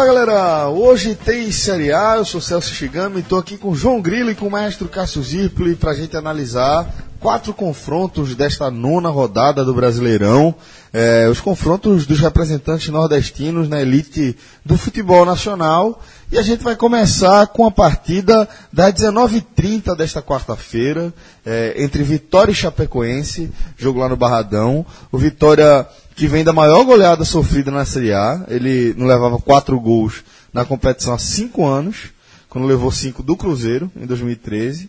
[0.00, 4.30] Olá galera, hoje tem Série A, eu sou Celso Shigami, estou aqui com João Grilo
[4.30, 6.90] e com o maestro Cássio Zirpoli para a gente analisar
[7.20, 10.54] quatro confrontos desta nona rodada do Brasileirão,
[10.92, 16.02] é, os confrontos dos representantes nordestinos na elite do futebol nacional.
[16.32, 21.12] E a gente vai começar com a partida das 19h30 desta quarta-feira,
[21.44, 24.86] é, entre Vitória e Chapecoense, jogo lá no Barradão.
[25.12, 28.44] O Vitória que vem da maior goleada sofrida na Série A.
[28.48, 32.10] Ele não levava quatro gols na competição há cinco anos,
[32.48, 34.88] quando levou cinco do Cruzeiro, em 2013.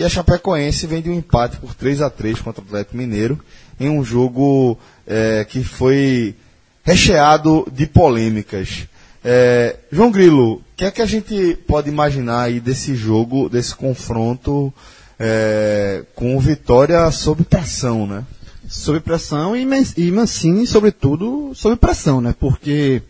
[0.00, 3.38] E a Chapecoense vem de um empate por 3 a 3 contra o Atlético Mineiro,
[3.78, 6.34] em um jogo é, que foi
[6.82, 8.88] recheado de polêmicas.
[9.22, 13.74] É, João Grilo, o que é que a gente pode imaginar aí desse jogo, desse
[13.74, 14.72] confronto
[15.18, 18.24] é, com Vitória sob pressão, né?
[18.66, 22.34] sob pressão e, e Mancini, sobretudo, sob pressão, né?
[22.40, 23.02] Porque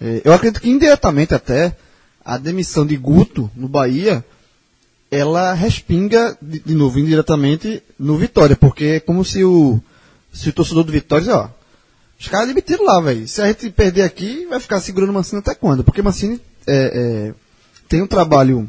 [0.00, 1.76] é, eu acredito que indiretamente até
[2.24, 4.24] a demissão de Guto no Bahia
[5.14, 9.80] ela respinga de, de novo indiretamente no Vitória, porque é como se o,
[10.32, 11.50] se o torcedor do Vitória diz, ó,
[12.18, 13.28] os caras demitiram lá, velho.
[13.28, 15.84] Se a gente perder aqui, vai ficar segurando Mancini até quando?
[15.84, 17.34] Porque Mancini é, é,
[17.88, 18.68] tem um trabalho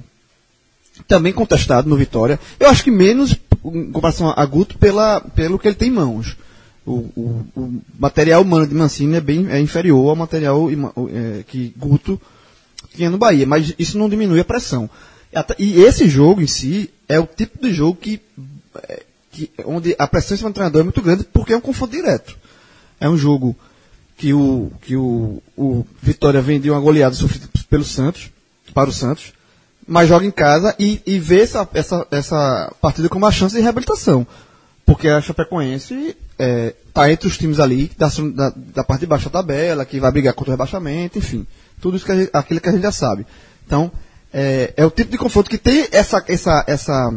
[1.08, 2.40] também contestado no Vitória.
[2.60, 6.38] Eu acho que menos em comparação a Guto pela, pelo que ele tem em mãos.
[6.86, 11.74] O, o, o material humano de Mancini é bem é inferior ao material é, que
[11.76, 12.22] Guto
[12.96, 14.88] tinha no Bahia, mas isso não diminui a pressão.
[15.60, 18.22] E esse jogo em si é o tipo de jogo que,
[18.88, 21.62] é, que onde a pressão em cima do treinador é muito grande porque é um
[21.62, 22.38] confronto direto.
[23.00, 23.56] É um jogo
[24.18, 28.32] que o, que o, o Vitória vem de uma goleada sofrida pelo Santos,
[28.74, 29.34] para o Santos,
[29.88, 33.62] mas joga em casa e, e vê essa, essa, essa partida como uma chance de
[33.62, 34.26] reabilitação.
[34.86, 39.08] Porque a Chapecoense está é, tá entre os times ali da, da, da, parte de
[39.08, 41.46] baixo da tabela, que vai brigar contra o rebaixamento, enfim.
[41.82, 43.26] Tudo isso que gente, aquilo que a gente já sabe.
[43.66, 43.92] Então,
[44.38, 47.14] é, é, o tipo de confronto que tem essa, essa, essa,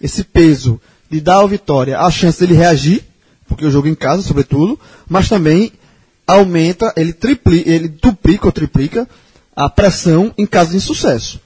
[0.00, 0.80] esse peso
[1.10, 3.02] de dar ao Vitória a chance dele reagir,
[3.48, 4.78] porque o jogo em casa, sobretudo,
[5.08, 5.72] mas também
[6.24, 9.08] aumenta, ele, tripli, ele duplica ou triplica
[9.56, 11.40] a pressão em caso de insucesso.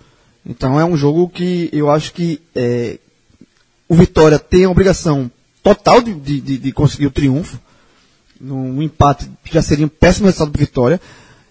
[0.45, 2.99] Então é um jogo que eu acho que é,
[3.89, 5.31] o Vitória tem a obrigação
[5.63, 7.59] total de, de, de conseguir o triunfo.
[8.39, 11.01] Num empate já seria um péssimo resultado para Vitória.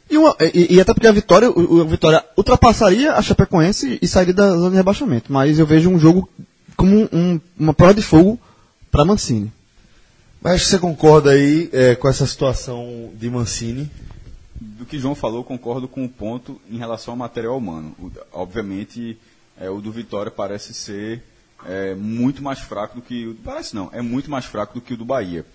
[0.09, 4.07] E, uma, e, e, até porque a Vitória, o, a Vitória ultrapassaria a Chapecoense e
[4.07, 5.33] sairia da zona de rebaixamento.
[5.33, 6.29] Mas eu vejo um jogo
[6.75, 8.39] como um, uma prova de fogo
[8.91, 9.51] para Mancini.
[10.41, 13.89] Mas você concorda aí é, com essa situação de Mancini?
[14.59, 17.95] do que João falou, concordo com o ponto em relação ao material humano.
[17.99, 19.17] O, obviamente,
[19.59, 21.23] é, o do Vitória parece ser
[21.65, 23.35] é, muito mais fraco do que o.
[23.35, 25.45] Parece não, é muito mais fraco do que o do Bahia.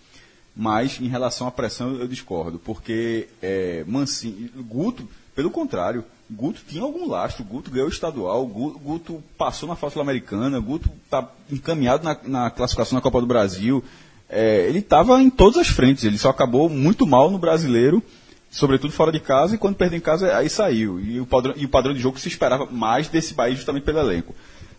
[0.60, 6.82] Mas em relação à pressão eu discordo, porque é, Mancini, Guto, pelo contrário, Guto tinha
[6.82, 12.14] algum lastro, Guto ganhou estadual, Guto, Guto passou na fase sul-americana, Guto está encaminhado na,
[12.24, 13.82] na, classificação na Copa do Brasil.
[14.28, 18.02] É, ele estava em todas as frentes, ele só acabou muito mal no brasileiro
[18.50, 21.00] sobretudo fora de casa, e quando perdeu em casa, aí saiu.
[21.00, 24.00] E o, padrão, e o padrão de jogo se esperava mais desse Bahia justamente pelo
[24.00, 24.34] elenco.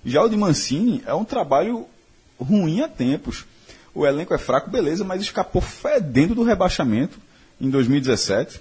[0.06, 1.86] Já o de Mancini é um trabalho
[2.38, 3.46] ruim a tempos.
[3.94, 7.20] O elenco é fraco, beleza, mas escapou fedendo do rebaixamento
[7.60, 8.60] em 2017.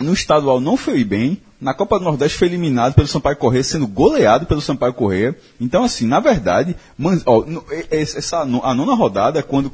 [0.00, 1.40] No estadual não foi bem.
[1.60, 5.36] Na Copa do Nordeste foi eliminado pelo Sampaio Correia, sendo goleado pelo Sampaio Correia.
[5.60, 6.74] Então, assim, na verdade,
[7.24, 7.44] ó,
[7.90, 9.70] essa, a nona rodada, quando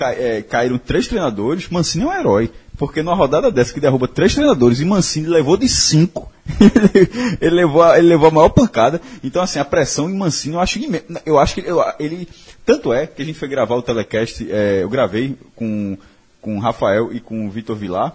[0.00, 2.50] é, caíram três treinadores, Mancini é um herói.
[2.78, 6.30] Porque numa rodada dessa que derruba três treinadores e Mancini levou de cinco.
[7.40, 9.00] ele, levou a, ele levou a maior pancada.
[9.22, 10.78] Então, assim, a pressão em Mancini, eu acho,
[11.26, 12.28] eu acho que eu, ele.
[12.68, 15.96] Tanto é que a gente foi gravar o telecast, é, eu gravei com,
[16.38, 18.14] com o Rafael e com o Vitor Vilar,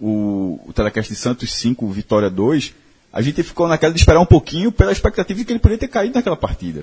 [0.00, 2.72] o, o telecast de Santos 5, Vitória 2.
[3.12, 5.88] A gente ficou naquela de esperar um pouquinho pela expectativa de que ele poderia ter
[5.88, 6.82] caído naquela partida.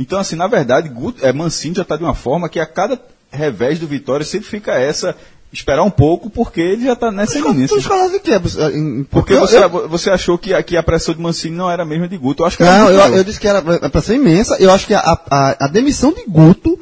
[0.00, 2.98] Então, assim, na verdade, Guto, é, Mancini já está de uma forma que a cada
[3.30, 5.14] revés do Vitória sempre fica essa
[5.58, 7.76] esperar um pouco, porque ele já está nessa iminência.
[9.10, 12.08] Porque você, eu, você achou que, que a pressão de Mancini não era a mesma
[12.08, 12.42] de Guto.
[12.42, 14.56] Eu acho que não, eu, eu, disse que era a pressão imensa.
[14.58, 16.78] Eu acho que a, a, a, demissão de Guto,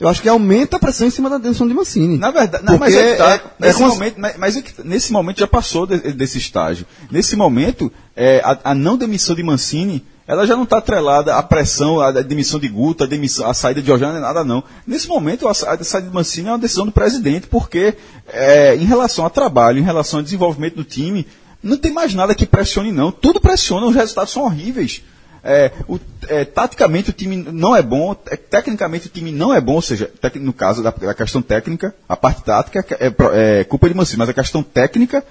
[0.00, 2.18] eu acho que aumenta a pressão em cima da demissão de Mancini.
[2.18, 5.38] Na verdade, não, mas é, tá, é, nesse, é momento, mas, mas é nesse momento
[5.38, 6.84] já passou de, desse estágio.
[7.10, 11.42] Nesse momento, é, a, a não demissão de Mancini ela já não está atrelada à
[11.42, 14.62] pressão, à demissão de Guto, à, demissão, à saída de Ojana, nada não.
[14.86, 17.94] Nesse momento, a, saída de Mancini é uma decisão do presidente, porque
[18.26, 21.26] é, em relação a trabalho, em relação ao desenvolvimento do time,
[21.62, 23.12] não tem mais nada que pressione não.
[23.12, 25.02] Tudo pressiona, os resultados são horríveis.
[25.44, 29.60] É, o, é, taticamente o time não é bom, é, tecnicamente o time não é
[29.60, 33.64] bom, ou seja, no caso da, da, questão técnica, a parte tática é, é, é
[33.64, 35.24] culpa de Mancini, mas a questão técnica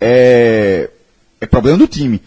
[0.00, 0.88] é,
[1.40, 2.22] é problema do time.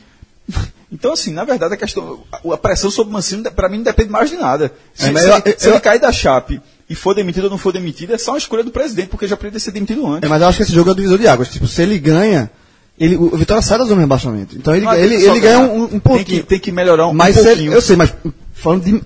[0.94, 2.20] Então, assim, na verdade, a questão.
[2.52, 4.74] A pressão sobre o Mancini, para mim, não depende mais de nada.
[4.94, 6.60] Se, É, mas se eu- ele, se eu- ele cair da Chape
[6.90, 9.38] e for demitido ou não for demitido, é só uma escolha do presidente, porque já
[9.38, 10.24] poderia ser demitido antes.
[10.24, 11.48] É, mas eu acho que esse jogo é o divisor de águas.
[11.48, 12.52] Tipo, se ele ganha,
[13.00, 14.58] ele, o Vitória sai da zona de rebaixamento.
[14.58, 16.26] Então ele, Mas ele, tem ele ganha um, um Tem pouquinho.
[16.42, 17.72] que, tem que melhorar um, mas um se pouquinho.
[17.72, 18.14] eu sei, mas
[18.54, 19.02] falando de,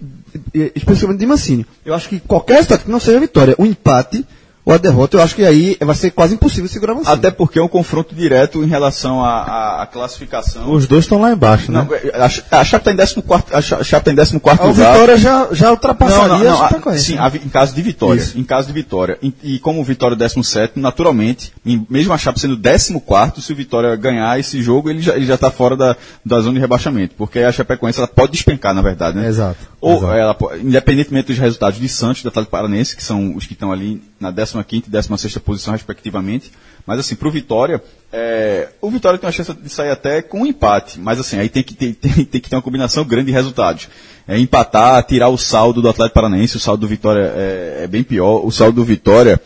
[0.76, 4.26] especificamente de Mancini, eu acho que qualquer resultado que não seja a vitória, o empate
[4.66, 7.14] ou a derrota, eu acho que aí vai ser quase impossível segurar Mancini.
[7.14, 10.72] Até porque é um confronto direto em relação à, à- à classificação.
[10.72, 11.86] Os dois estão lá embaixo, né?
[11.88, 14.94] Não, a, a Chape está em 14 a Cha- Chape tá em 14 o lugar.
[14.94, 17.82] Vitória já, já ultrapassaria Não, não, não, a a- Chapecoense, sim, a em caso de
[17.82, 18.20] vitória.
[18.20, 18.38] Isso.
[18.40, 19.18] Em caso de vitória.
[19.22, 22.58] E, e como o Vitória é 17, naturalmente, em- mesmo a Chape sendo
[23.00, 25.96] 14, se o Vitória ganhar esse jogo, ele já, está fora da,
[26.26, 27.14] da zona de rebaixamento.
[27.16, 29.28] Porque a Chapecoense ela pode despencar, na verdade, né?
[29.28, 30.14] Exato, Ou exato.
[30.14, 33.72] ela, independentemente dos resultados de Santos e do Atlético Paranense, que são os que estão
[33.72, 36.52] ali na 15 e 16 posição, respectivamente.
[36.86, 37.84] Mas assim, pro Vitória,
[38.14, 41.00] é, o Vitória tem uma chance de sair até com um empate.
[41.00, 43.90] Mas assim, aí tem que ter, tem, tem que ter uma combinação grande de resultados.
[44.28, 48.04] É, empatar, tirar o saldo do Atlético Paranaense, o saldo do Vitória é, é bem
[48.04, 48.46] pior.
[48.46, 49.40] O saldo do Vitória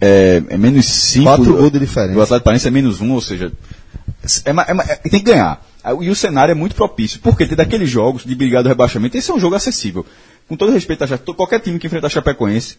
[0.00, 1.24] é, é menos 5.
[1.24, 2.18] Quatro gols de diferença.
[2.18, 3.52] O Atlético Paranaense é menos 1, um, ou seja,
[4.44, 5.64] é, é é- tem que ganhar.
[6.00, 9.30] E o cenário é muito propício, porque tem daqueles jogos de brigar do rebaixamento, esse
[9.30, 10.06] é um jogo acessível.
[10.48, 12.76] Com todo respeito a to- qualquer time que enfrenta a Chapecoense,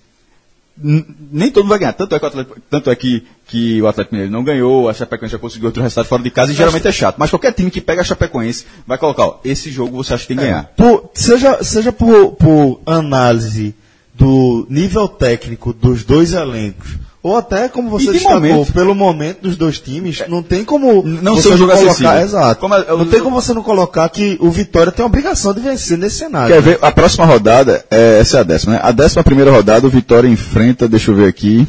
[0.76, 1.94] nem todo mundo vai ganhar.
[1.94, 4.94] Tanto é que o Atlético, tanto é que, que o Atlético Mineiro não ganhou, a
[4.94, 7.16] Chapecoense já conseguiu outro resultado fora de casa e geralmente é chato.
[7.20, 10.30] Mas qualquer time que pega a Chapecoense vai colocar, ó, esse jogo você acha que
[10.30, 10.66] tem que ganhar.
[10.76, 13.76] Por- seja seja por, por análise
[14.16, 18.74] do nível técnico dos dois elencos, ou até como você de destacou, momento.
[18.74, 22.18] pelo momento dos dois times, não tem como Não você ser um jogo colocar, acessível.
[22.20, 22.66] exato.
[22.76, 25.62] É- eu- não tem como você não colocar que o Vitória tem a obrigação de
[25.62, 26.54] vencer nesse cenário.
[26.54, 26.80] Quer ver?
[26.82, 28.80] A próxima rodada, é, essa é a décima, né?
[28.84, 31.66] A décima primeira rodada, o Vitória enfrenta, deixa eu ver aqui.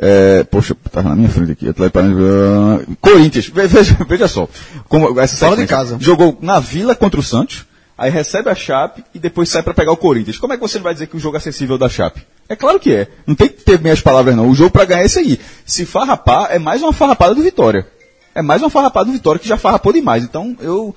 [0.00, 1.68] É, poxa, tá na minha frente aqui.
[1.68, 4.48] Atlético Paranaense, Corinthians, Ve- veja, veja só.
[4.88, 5.96] Como essa Fora de casa.
[6.00, 7.66] Jogou na Vila contra o Santos,
[7.98, 10.38] aí recebe a Chape e depois sai para pegar o Corinthians.
[10.38, 12.22] Como é que você vai dizer que o jogo é acessível da Chape?
[12.48, 13.08] É claro que é.
[13.26, 14.48] Não tem que ter minhas palavras não.
[14.48, 15.38] O jogo para ganhar é esse aí.
[15.66, 17.86] Se farrapar, é mais uma farrapada do Vitória.
[18.34, 20.24] É mais uma farrapada do Vitória que já farrapou demais.
[20.24, 20.94] Então, eu.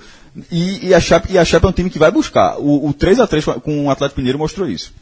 [0.49, 2.57] E, e a, Chape, e a Chape é um time que vai buscar.
[2.57, 4.93] O, o 3x3 com o Atlético Mineiro mostrou isso.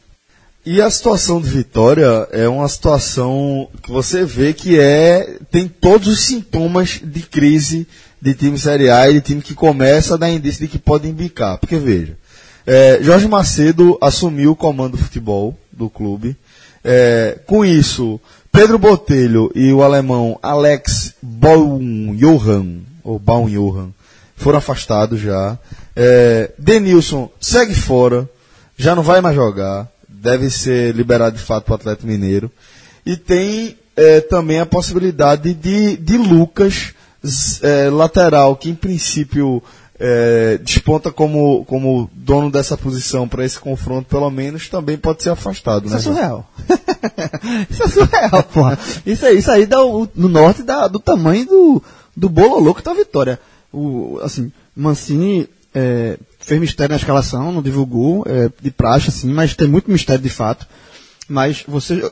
[0.66, 6.08] E a situação de Vitória é uma situação que você vê que é tem todos
[6.08, 7.88] os sintomas de crise
[8.22, 11.08] de time Série A e de time que começa a dar indício de que pode
[11.08, 11.58] embicar.
[11.60, 12.18] Porque veja,
[12.68, 16.36] é, Jorge Macedo assumiu o comando do futebol do clube.
[16.84, 18.20] É, com isso,
[18.52, 23.22] Pedro Botelho e o alemão Alex Baumjohann, ou
[24.36, 25.58] foram afastados já.
[25.96, 28.30] É, Denilson segue fora,
[28.78, 32.52] já não vai mais jogar, deve ser liberado de fato para o Atlético Mineiro.
[33.06, 36.94] E tem é, também a possibilidade de, de Lucas,
[37.62, 39.62] é, lateral, que em princípio
[40.00, 45.30] é, desponta como, como dono dessa posição para esse confronto, pelo menos, também pode ser
[45.30, 45.86] afastado.
[45.86, 46.50] Isso né, é surreal.
[47.70, 48.80] isso é surreal, porra.
[49.06, 51.84] Isso aí, isso aí dá o, no norte dá, do tamanho do,
[52.16, 53.40] do bololô que tá a vitória.
[53.74, 59.54] O, assim, Mancini é, fez mistério na escalação, não divulgou, é, de praxe, assim, mas
[59.54, 60.66] tem muito mistério de fato.
[61.28, 62.10] Mas você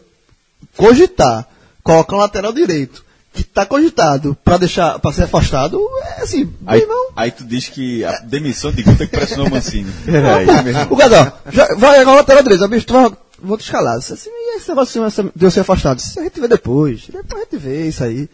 [0.76, 1.48] cogitar,
[1.82, 3.04] colocar um lateral direito,
[3.38, 5.80] que tá cogitado para deixar, para ser afastado,
[6.18, 7.08] é assim, Aí, irmão.
[7.16, 9.92] aí tu diz que a demissão de Guta que pressionou o Mancini.
[10.90, 13.98] O Gadão, já, vai agora o lateral direito, bicho, tu vai, vou te escalar.
[13.98, 16.00] Assim, e esse negócio assim, de eu ser afastado?
[16.00, 17.04] Isso a gente vê depois.
[17.08, 18.28] Depois a gente vê isso aí.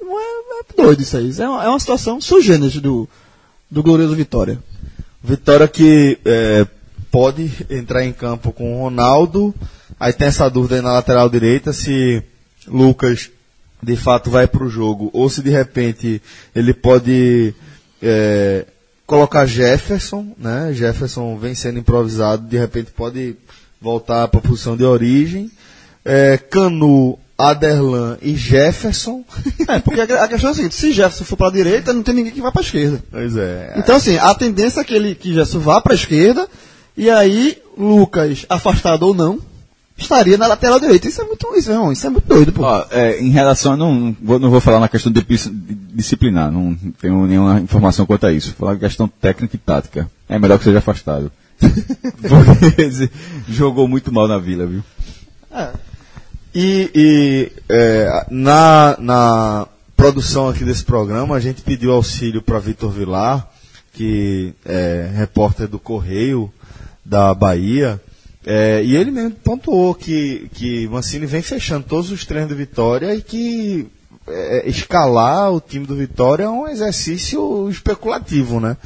[0.00, 1.32] É, é doido isso aí.
[1.38, 3.08] É uma, é uma situação sugênese do,
[3.70, 4.58] do glorioso Vitória.
[5.22, 6.66] Vitória que é,
[7.10, 9.54] pode entrar em campo com o Ronaldo.
[10.00, 12.22] Aí tem essa dúvida aí na lateral direita se
[12.66, 13.30] Lucas
[13.82, 16.20] de fato vai para o jogo ou se de repente
[16.54, 17.54] ele pode
[18.02, 18.66] é,
[19.06, 20.70] colocar Jefferson, né?
[20.72, 23.36] Jefferson vem sendo improvisado, de repente pode
[23.80, 25.50] voltar para a posição de origem.
[26.04, 29.24] É, Canu, Aderlan e Jefferson.
[29.68, 32.14] É, porque a, questão é a seguinte, se Jefferson for para a direita, não tem
[32.14, 33.02] ninguém que vá para a esquerda.
[33.10, 33.74] Pois é.
[33.76, 36.48] Então, assim, a tendência é que, ele, que Jefferson vá para a esquerda,
[36.96, 39.38] e aí Lucas, afastado ou não,
[39.98, 41.08] estaria na lateral direita.
[41.08, 42.62] Isso é muito, isso é, isso é muito doido, pô.
[42.62, 45.74] Ó, é, em relação, a- não, vou, não vou falar na questão de, dis- de
[45.94, 48.48] disciplinar, não tenho nenhuma informação quanto a isso.
[48.50, 50.10] Vou falar na questão técnica e tática.
[50.28, 51.30] É melhor que seja afastado.
[51.60, 53.10] Porque
[53.48, 54.82] jogou muito mal na vila, viu?
[56.54, 62.90] E, e, é, na, na produção aqui desse programa, a gente pediu auxílio para Vitor
[62.90, 63.48] Vilar,
[63.92, 66.52] que é repórter do Correio
[67.04, 68.00] da Bahia,
[68.46, 73.14] é, e ele mesmo pontuou que, que Mancini vem fechando todos os treinos de vitória
[73.14, 73.86] e que
[74.26, 78.76] é, escalar o time do Vitória é um exercício especulativo, né?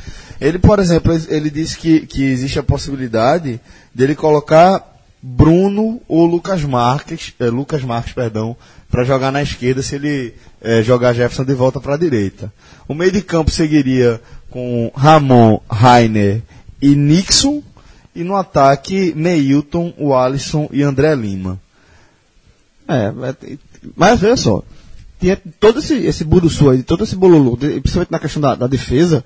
[0.41, 3.61] Ele, por exemplo, ele- disse que, que existe a possibilidade
[3.95, 4.85] dele colocar
[5.23, 8.57] Bruno ou Lucas Marques, eh, Lucas Marques, perdão,
[8.91, 12.53] para jogar na esquerda se ele eh, jogar Jefferson de volta para a direita.
[12.89, 16.43] O meio de campo seguiria com Ramon, Rainer
[16.81, 17.63] e Nixon,
[18.15, 21.59] e no ataque Neilton, o Alisson e André Lima.
[22.87, 23.59] É, ter-
[23.97, 24.63] mas veja só,
[25.21, 29.25] tinha todo esse, esse buruçu aí, todo esse bololô, principalmente na questão da, da defesa,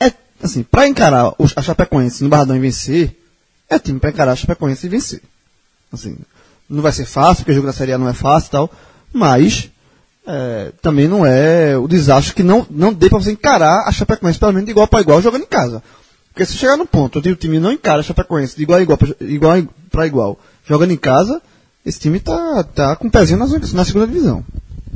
[0.00, 3.16] é, assim, pra encarar a Chapecoense no Barradão e vencer,
[3.70, 5.22] é time pra encarar a Chapecoense e vencer.
[5.92, 6.16] Assim,
[6.68, 8.70] não vai ser fácil, porque o jogo da Série A não é fácil e tal,
[9.12, 9.70] mas
[10.26, 14.38] é, também não é o desastre que não, não dê pra você encarar a Chapecoense,
[14.38, 15.82] pelo menos de igual para igual, jogando em casa.
[16.32, 18.82] Porque se chegar no ponto onde o time não encara a Chapecoense de igual a
[18.82, 21.42] igual, pra- igual para igual, jogando em casa,
[21.84, 24.42] esse time tá, tá com um pezinho na, na segunda divisão.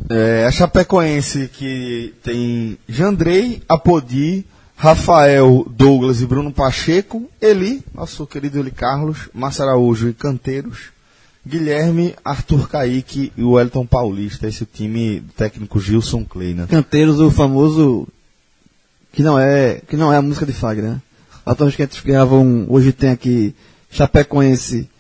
[0.09, 8.59] É, a Chapecoense que tem Jandrei, Apodi, Rafael, Douglas e Bruno Pacheco, Eli, nosso querido
[8.59, 10.91] Eli Carlos, Márcio Araújo e Canteiros,
[11.47, 16.67] Guilherme, Arthur Caíque e o Wellington Paulista, esse time do técnico Gilson Kleina.
[16.67, 18.07] Canteiros, o famoso
[19.13, 21.03] que não é que não é a música de Fagner, né?
[21.47, 23.55] A que gravava um, hoje tem aqui
[23.89, 24.91] Chapecoense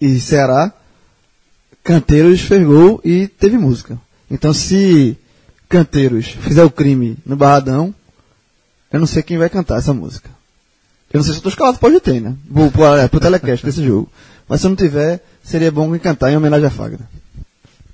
[0.00, 0.72] e Ceará,
[1.84, 3.96] Canteiros fez gol e teve música.
[4.28, 5.16] Então se
[5.68, 7.94] Canteiros fizer o crime no Barradão,
[8.92, 10.28] eu não sei quem vai cantar essa música.
[11.12, 12.34] Eu não sei se eu tô escalado pode ter, né?
[12.52, 14.10] Pro, pro, é, pro telecast desse jogo.
[14.48, 17.06] Mas se eu não tiver, seria bom me cantar em homenagem a Fagner.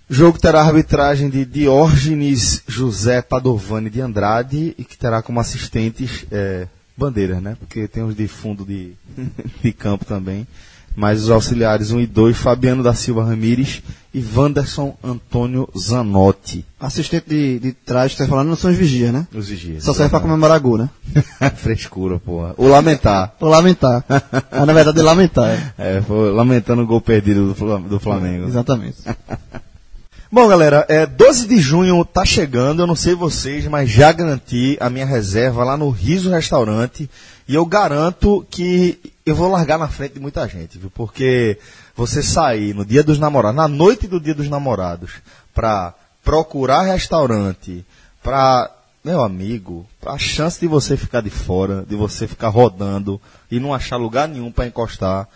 [0.08, 5.38] O jogo terá a arbitragem de Diógenes José Padovani de Andrade e que terá como
[5.38, 6.66] assistentes é,
[6.96, 7.56] bandeiras, né?
[7.58, 8.92] Porque tem os de fundo de,
[9.62, 10.46] de campo também.
[10.96, 13.80] Mas os auxiliares 1 e 2, Fabiano da Silva Ramires
[14.12, 16.64] e Wanderson Antônio Zanotti.
[16.80, 19.26] Assistente de, de trás, que tá falando, não são os vigias, né?
[19.32, 19.84] Os vigias.
[19.84, 20.90] Só serve pra comemorar gol, né?
[21.56, 22.54] Frescura, porra.
[22.56, 23.34] O lamentar.
[23.38, 24.04] Ou lamentar.
[24.50, 25.48] Mas, na verdade, é lamentar.
[25.48, 25.70] É.
[25.90, 28.46] É, foi lamentando o gol perdido do do Flamengo.
[28.46, 28.98] Exatamente.
[30.32, 34.76] Bom, galera, é, 12 de junho tá chegando, eu não sei vocês, mas já garanti
[34.78, 37.10] a minha reserva lá no Riso Restaurante
[37.48, 40.88] e eu garanto que eu vou largar na frente de muita gente, viu?
[40.88, 41.58] Porque
[41.96, 45.14] você sair no dia dos namorados, na noite do dia dos namorados,
[45.52, 47.84] pra procurar restaurante,
[48.22, 48.70] pra,
[49.04, 53.20] meu amigo, a chance de você ficar de fora, de você ficar rodando
[53.50, 55.26] e não achar lugar nenhum pra encostar,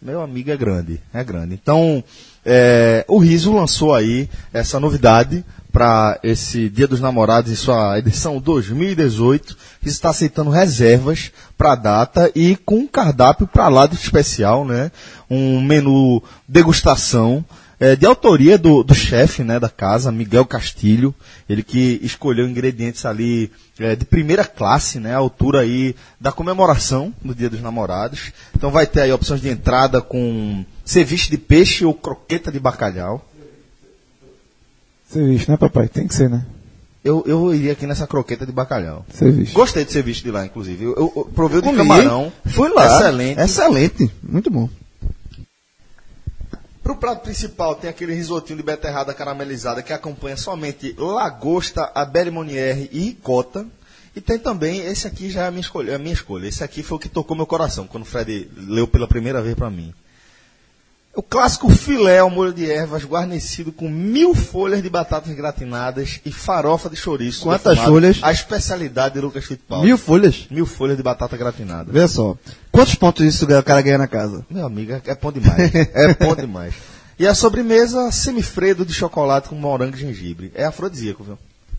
[0.00, 1.54] meu amigo, é grande, é grande.
[1.54, 2.04] Então,
[2.46, 8.38] é, o Riso lançou aí essa novidade para esse Dia dos Namorados em sua edição
[8.38, 9.56] 2018.
[9.82, 14.64] Riso está aceitando reservas para a data e com um cardápio para lá de especial,
[14.64, 14.92] né?
[15.28, 17.44] Um menu degustação.
[17.78, 21.14] É, de autoria do, do chefe né, da casa, Miguel Castilho,
[21.48, 27.12] ele que escolheu ingredientes ali é, de primeira classe, né, à altura aí da comemoração
[27.22, 28.32] do Dia dos Namorados.
[28.54, 33.24] Então vai ter aí opções de entrada com ceviche de peixe ou croqueta de bacalhau.
[35.08, 35.88] Ceviche, né, papai?
[35.88, 36.44] Tem que ser, né?
[37.04, 39.06] Eu, eu iria aqui nessa croqueta de bacalhau.
[39.12, 39.52] Ceviche.
[39.52, 40.82] Gostei de ceviche de lá, inclusive.
[40.82, 42.32] Eu, eu, eu provei o de camarão.
[42.46, 42.86] Fui lá.
[42.86, 43.40] Excelente.
[43.40, 44.10] Excelente.
[44.20, 44.68] Muito bom.
[46.86, 52.30] Para o prato principal tem aquele risotinho de beterrada caramelizada que acompanha somente lagosta, abelle
[52.30, 53.66] moniere e ricota.
[54.14, 55.96] E tem também, esse aqui já é a minha escolha.
[55.96, 56.46] A minha escolha.
[56.46, 59.56] Esse aqui foi o que tocou meu coração quando o Fred leu pela primeira vez
[59.56, 59.92] para mim.
[61.16, 66.30] O clássico filé ao molho de ervas guarnecido com mil folhas de batatas gratinadas e
[66.30, 67.44] farofa de chouriço.
[67.44, 67.90] Quantas defumado.
[67.90, 68.18] folhas?
[68.20, 69.86] A especialidade de Lucas Fittipaldi.
[69.86, 70.46] Mil folhas.
[70.50, 71.90] Mil folhas de batata gratinada.
[71.90, 72.36] Veja só.
[72.70, 74.44] Quantos pontos isso o cara ganha na casa?
[74.50, 75.72] Meu amigo, é, é bom demais.
[75.74, 76.74] é bom demais.
[77.18, 80.52] E a sobremesa, semifredo de chocolate com morango e gengibre.
[80.54, 81.38] É afrodisíaco, viu?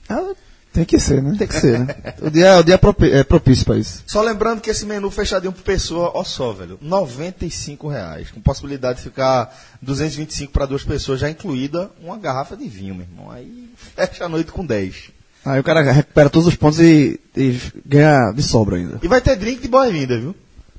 [0.10, 0.34] Ah,
[0.78, 1.36] Tem que ser, né?
[1.36, 1.96] tem que ser, né?
[2.22, 4.04] O dia, o dia é é propício pra isso.
[4.06, 8.30] Só lembrando que esse menu fechadinho por pessoa, ó só, velho, 95 reais.
[8.30, 13.08] Com possibilidade de ficar 225 para duas pessoas, já incluída uma garrafa de vinho, meu
[13.12, 13.32] irmão.
[13.32, 15.10] Aí fecha a noite com 10.
[15.44, 19.00] Aí o cara recupera todos os pontos e, e ganha de sobra ainda.
[19.02, 20.36] E vai ter drink de boas-vindas, viu?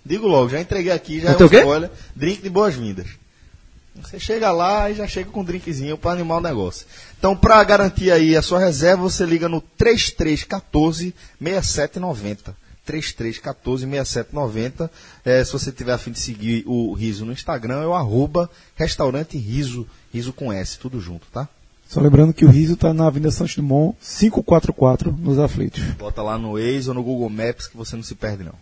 [0.06, 1.56] Digo logo, já entreguei aqui, já é um quê?
[1.56, 1.90] spoiler.
[2.14, 3.06] Drink de boas-vindas.
[4.02, 6.86] Você chega lá e já chega com um drinkzinho para animar o negócio.
[7.18, 12.56] Então, para garantir aí a sua reserva, você liga no 3314 6790.
[12.84, 14.90] 3314 6790.
[15.24, 18.50] É, se você tiver a fim de seguir o Riso no Instagram, é o arroba
[18.74, 21.48] restaurante Riso, Riso com S, tudo junto, tá?
[21.88, 25.82] Só lembrando que o Riso tá na Avenida Santos Dumont, 544, nos aflitos.
[25.98, 28.54] Bota lá no Waze ou no Google Maps que você não se perde não.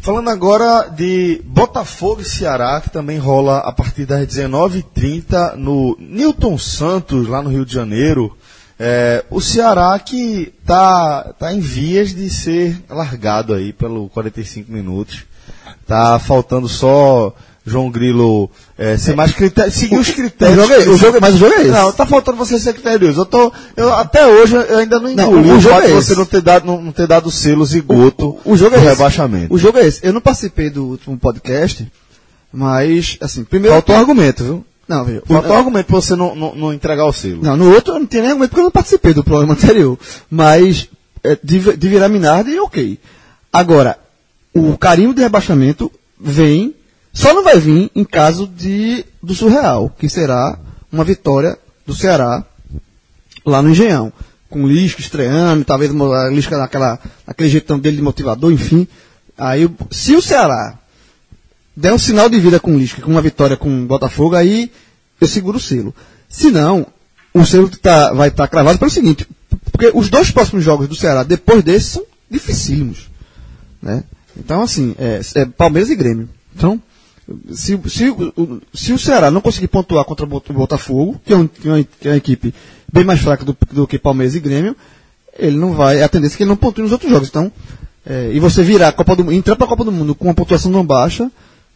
[0.00, 6.56] Falando agora de Botafogo e Ceará, que também rola a partir das 19h30 no Newton
[6.56, 8.36] Santos, lá no Rio de Janeiro.
[8.78, 15.24] É, o Ceará que tá, tá em vias de ser largado aí pelo 45 minutos.
[15.84, 17.34] Tá faltando só
[17.68, 20.56] João Grilo é, ser mais critério, seguir os O critérios.
[20.56, 21.70] jogo, é, o jogo, mas o jogo é esse.
[21.70, 23.20] Não, tá faltando você ser criterioso.
[23.20, 25.92] Eu tô, eu, até hoje eu ainda não engoli o o jogo fato é de
[25.94, 28.94] você não ter dado, não, não ter dado selo zigoto o jogo é do esse.
[28.94, 29.54] rebaixamento.
[29.54, 30.00] O jogo é esse.
[30.06, 31.86] Eu não participei do último podcast,
[32.52, 33.74] mas, assim, primeiro.
[33.74, 34.64] Faltou argumento, viu?
[34.88, 35.22] Não, veja.
[35.26, 37.42] Faltou argumento pra você não, não, não entregar o selo.
[37.42, 39.98] Não, no outro eu não tinha nem argumento porque eu não participei do programa anterior.
[40.30, 40.88] Mas
[41.22, 42.98] é, de, de virar Minardi, ok.
[43.52, 43.98] Agora,
[44.54, 46.74] o carimbo de rebaixamento vem,
[47.12, 50.58] só não vai vir em caso de do surreal, que será
[50.92, 52.44] uma vitória do Ceará
[53.44, 54.12] lá no Engenhão.
[54.48, 58.86] Com o Lisca estreando, talvez a Lisca naquela, naquele jeitão dele de motivador, enfim.
[59.36, 60.78] Aí, o- se o Ceará
[61.76, 64.70] der um sinal de vida com o Lisca, com uma vitória com o Botafogo, aí
[65.20, 65.94] eu seguro o selo.
[66.28, 66.86] Se não,
[67.34, 69.26] o selo tá- vai estar cravado pelo seguinte,
[69.70, 73.08] porque os dois próximos jogos do Ceará, depois desses, são dificílimos.
[73.82, 74.02] Né?
[74.36, 76.28] Então, assim, é, é Palmeiras e Grêmio.
[76.56, 76.80] Então,
[77.52, 78.06] se, se,
[78.74, 81.68] se o Ceará não conseguir pontuar contra o Bot- o Botafogo, que é, um- que
[81.68, 82.54] é uma, que é uma equipe
[82.92, 84.74] bem mais fraca do, do que Palmeiras e Grêmio,
[85.38, 86.02] ele não vai.
[86.02, 87.28] A tendência é que ele não pontue nos outros jogos.
[87.28, 87.52] Então,
[88.06, 90.34] é, e você virar a Copa do entrar para a Copa do Mundo com uma
[90.34, 91.30] pontuação não baixa,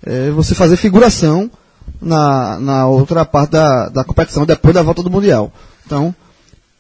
[0.05, 1.51] é, você fazer figuração
[2.01, 5.53] na, na outra parte da, da competição depois da volta do Mundial.
[5.85, 6.15] Então,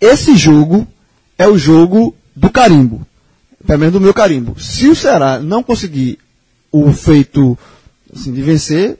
[0.01, 0.87] esse jogo
[1.39, 3.07] é o jogo do carimbo.
[3.67, 4.59] Pelo menos do meu carimbo.
[4.59, 6.19] Se o Ceará não conseguir
[6.73, 7.57] o feito
[8.13, 8.99] assim, de vencer,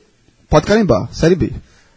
[0.49, 1.09] pode carimbar.
[1.13, 1.53] Série B.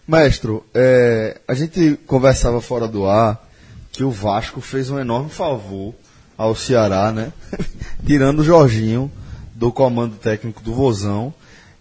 [0.08, 3.44] Maestro, é, a gente conversava fora do ar
[3.92, 5.96] que o Vasco fez um enorme favor
[6.38, 7.32] ao Ceará, né?
[8.06, 9.12] Tirando o Jorginho
[9.54, 11.34] do comando técnico do Vozão.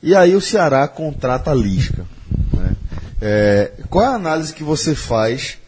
[0.02, 2.06] E aí o Ceará contrata a Lisca.
[2.52, 2.76] né?
[3.20, 5.58] É, qual é a análise que você faz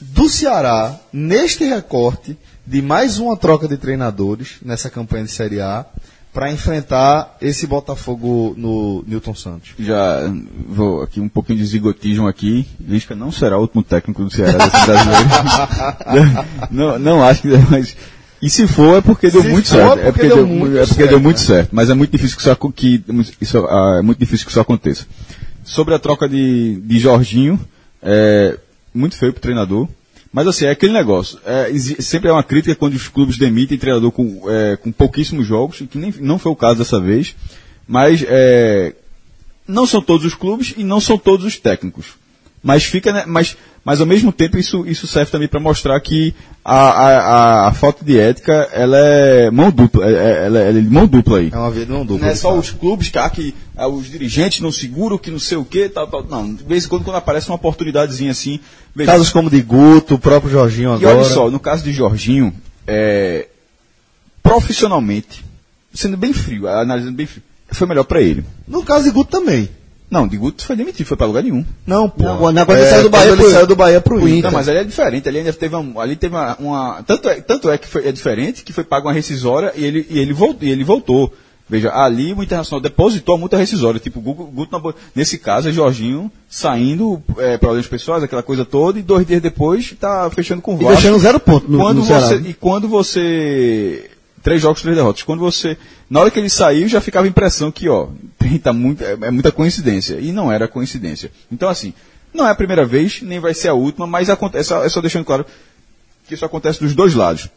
[0.00, 5.86] do Ceará neste recorte de mais uma troca de treinadores nessa campanha de Série A
[6.36, 9.70] para enfrentar esse Botafogo no Newton Santos?
[9.78, 10.30] Já
[10.68, 12.68] vou aqui um pouquinho de zigotismo aqui.
[12.78, 16.48] Lisca não será o último técnico do Ceará desse brasileiro.
[16.70, 17.48] não, não acho que.
[17.70, 17.96] Mas,
[18.42, 19.98] e se for é porque deu Se muito certo.
[19.98, 21.46] é porque deu muito é porque certo, deu muito né?
[21.46, 21.70] certo.
[21.72, 23.04] Mas é muito difícil que isso, que,
[23.40, 25.06] isso, ah, é muito difícil que isso aconteça.
[25.64, 27.58] Sobre a troca de, de Jorginho,
[28.02, 28.58] é
[28.92, 29.88] muito feio pro treinador.
[30.36, 31.40] Mas assim, é aquele negócio.
[31.46, 35.82] É, sempre é uma crítica quando os clubes demitem treinador com, é, com pouquíssimos jogos,
[35.90, 37.34] que nem, não foi o caso dessa vez.
[37.88, 38.94] Mas é,
[39.66, 42.18] não são todos os clubes e não são todos os técnicos.
[42.66, 46.34] Mas fica, né, mas, mas ao mesmo tempo isso, isso serve também para mostrar que
[46.64, 50.80] a, a, a, falta de ética ela é mão dupla, é, é- ela é de
[50.80, 51.50] mão dupla aí.
[51.52, 52.26] É uma vida não dupla.
[52.26, 55.56] Não é só os clubes que, que ah, os dirigentes não seguram, que não sei
[55.56, 56.24] o que, tal, tal.
[56.24, 58.58] Não, de vez em quando, quando aparece uma oportunidadezinha assim.
[58.92, 61.18] veja, Casos como de Guto, o próprio Jorginho e agora.
[61.18, 62.52] olha só, no caso de Jorginho,
[62.84, 63.46] é,
[64.42, 65.44] profissionalmente,
[65.94, 68.44] sendo bem frio, analisando bem frio, foi melhor para ele.
[68.66, 69.68] No caso de Guto também.
[70.10, 71.64] Não, de Guto foi demitido, foi para lugar nenhum.
[71.86, 72.22] Não, pô.
[72.22, 74.28] Não, na- quando ele É, saiu do Bahia ele pro- saiu do Bahia pro pro
[74.28, 74.44] Inter.
[74.50, 75.28] Não, mas ali é diferente.
[75.28, 78.12] Ali ainda teve uma, ali teve uma, uma- tanto é, tanto é que foi é
[78.12, 81.32] diferente que foi pago uma rescisória e ele e ele voltou, e ele voltou.
[81.68, 85.72] Veja, ali o Internacional depositou a multa rescisória, tipo Guto, Guto na nesse caso é
[85.72, 90.76] Jorginho saindo é, problemas pessoais, aquela coisa toda e dois dias depois está fechando com
[90.76, 90.92] o E Vasco.
[91.02, 94.08] deixando zero ponto no, quando no você, e quando você.
[94.46, 95.24] Três jogos, três derrotas.
[95.24, 95.76] Quando você.
[96.08, 98.06] Na hora que ele saiu, já ficava a impressão que, ó,
[98.62, 100.20] tá muito, é, é muita coincidência.
[100.20, 101.32] E não era coincidência.
[101.50, 101.92] Então, assim,
[102.32, 105.24] não é a primeira vez, nem vai ser a última, mas acontece, é só deixando
[105.24, 105.44] claro
[106.28, 107.48] que isso acontece dos dois lados.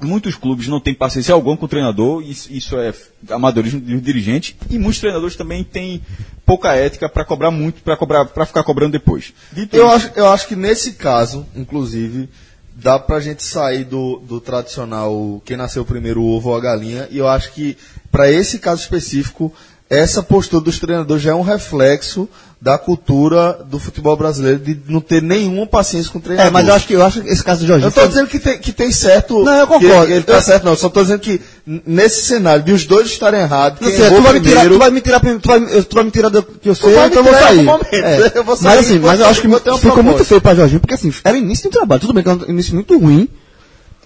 [0.00, 2.94] Muitos clubes não têm paciência alguma com o treinador, isso, isso é
[3.28, 6.00] amadorismo do dirigente, e muitos treinadores também têm
[6.46, 9.32] pouca ética para cobrar muito, para cobrar, para ficar cobrando depois.
[9.52, 12.28] Dito Eu isso- acho, eu acho que nesse caso, inclusive,
[12.74, 17.08] dá pra gente sair do, do tradicional quem nasceu primeiro, o ovo ou a galinha,
[17.10, 17.76] e eu acho que,
[18.10, 19.52] para esse caso específico,
[19.94, 22.28] essa postura dos treinadores já é um reflexo
[22.60, 26.48] da cultura do futebol brasileiro de não ter nenhuma paciência com o treinador.
[26.48, 27.86] É, mas eu acho que eu acho que esse caso do Jorginho.
[27.86, 29.42] Eu estou dizendo que tem, que tem certo.
[29.42, 30.04] Não, eu concordo.
[30.12, 30.76] ele está certo, não.
[30.76, 34.22] Só estou dizendo que nesse cenário de os dois estarem errados, Não quem sei, tu
[34.22, 36.28] vai, me tirar, primeiro- tu vai me tirar, tu vai, eu- tu vai me tirar
[36.28, 37.62] do que eu sei, me então eu vou tirar sair.
[37.64, 38.32] momento, É.
[38.38, 40.16] eu vou sair mas assim, mas eu acho que enquanto tem uma ficou proposta.
[40.18, 42.32] muito feio pra Jorginho, porque assim, era início de um trabalho, tudo bem que é
[42.32, 43.28] um início muito ruim.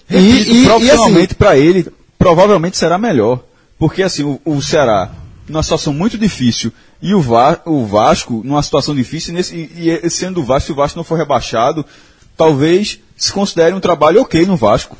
[0.09, 3.39] E, Repito, e, e profissionalmente assim, para ele, provavelmente será melhor.
[3.77, 5.11] Porque assim, o, o Ceará,
[5.47, 9.99] numa situação muito difícil, e o, Va- o Vasco, numa situação difícil, e, nesse, e,
[10.03, 11.85] e sendo o Vasco, se o Vasco não for rebaixado,
[12.35, 14.97] talvez se considere um trabalho ok no Vasco.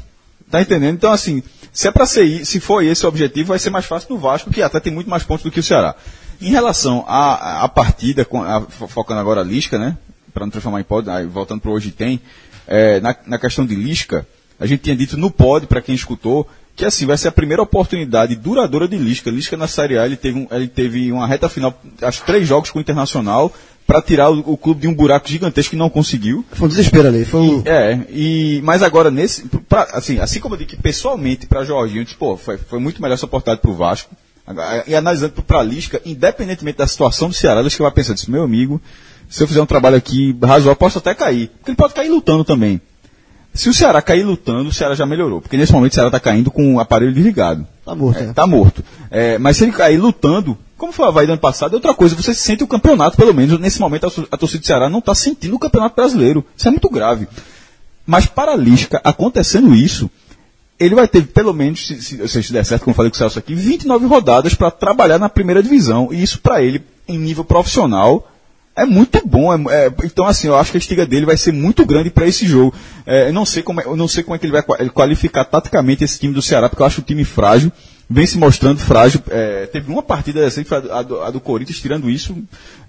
[0.49, 0.95] Tá entendendo?
[0.95, 4.10] Então, assim, se é para ser, se for esse o objetivo, vai ser mais fácil
[4.12, 5.93] no Vasco, que até tem muito mais pontos do que o Ceará.
[6.41, 9.97] Em relação à, partida, a- fo- focando agora a Lisca, né?
[10.33, 12.21] Para não transformar em pódio, aí, voltando para hoje tem.
[12.67, 14.25] é, na, na questão de Lisca,
[14.60, 17.61] a gente tinha dito no pod, para quem escutou, que assim, vai ser a primeira
[17.61, 19.31] oportunidade duradoura de Lisca.
[19.31, 22.69] Lisca na Série A, ele teve, um, ele teve uma reta final, acho três jogos
[22.69, 23.51] com o Internacional,
[23.87, 26.45] para tirar o, o, clube de um buraco gigantesco que não conseguiu.
[26.51, 27.25] Foi um desespero ali.
[27.25, 27.63] Foi um...
[27.65, 31.63] E, é, e, mas agora nesse, pra, assim, assim como eu disse que pessoalmente para
[31.63, 34.15] Jorginho, disse, pô, foi, foi muito melhor essa oportunidade para o Vasco.
[34.85, 38.29] E analisando para a Lisca, independentemente da situação do Ceará, acho que vai pensar disso,
[38.29, 38.79] meu amigo,
[39.27, 41.49] se eu fizer um trabalho aqui razoável, posso até cair.
[41.57, 42.79] Porque ele pode cair lutando também.
[43.58, 45.41] Se o Ceará cair lutando, o Ceará já melhorou.
[45.41, 47.65] Porque nesse momento o Ceará está caindo com o aparelho desligado.
[47.84, 48.34] Tá morto, é, é.
[48.34, 48.84] Tá morto.
[49.10, 51.93] É, mas se ele cair lutando, como foi o Havaí do ano passado, é outra
[51.96, 52.15] coisa.
[52.15, 53.60] Você sente o campeonato, pelo menos.
[53.60, 56.46] Nesse momento, a, a torcida do Ceará não está sentindo o campeonato brasileiro.
[56.56, 57.28] Isso é muito grave.
[58.06, 60.08] Mas para a Lisca, acontecendo isso,
[60.80, 63.17] ele vai ter, pelo menos, se, se, se der certo, como eu falei com o
[63.17, 66.10] Celso aqui, 29 rodadas para trabalhar na primeira divisão.
[66.12, 68.32] E isso para ele, em nível profissional,
[68.77, 69.51] é muito bom.
[69.51, 72.27] É, é, então, assim, eu acho que a estiga dele vai ser muito grande para
[72.27, 72.73] esse jogo.
[73.05, 76.03] É, eu, não sei como, é, não sei como é que ele vai qualificar taticamente
[76.03, 77.71] esse time do Ceará, porque eu acho o time frágil,
[78.07, 79.19] vem se mostrando frágil.
[79.29, 82.37] É, teve uma partida decente, a, do, a do Corinthians, tirando isso,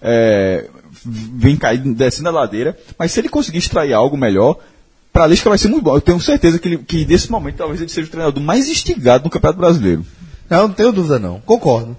[0.02, 0.68] é,
[1.04, 2.76] vem caindo, descendo a ladeira.
[2.98, 4.58] Mas se ele conseguir extrair algo melhor,
[5.10, 5.96] para a Lisca vai ser muito bom.
[5.96, 9.24] Eu tenho certeza que, ele, que nesse momento talvez ele seja o treinador mais instigado
[9.24, 10.04] do Campeonato Brasileiro.
[10.50, 11.40] Não, não tenho dúvida não.
[11.40, 11.96] Concordo.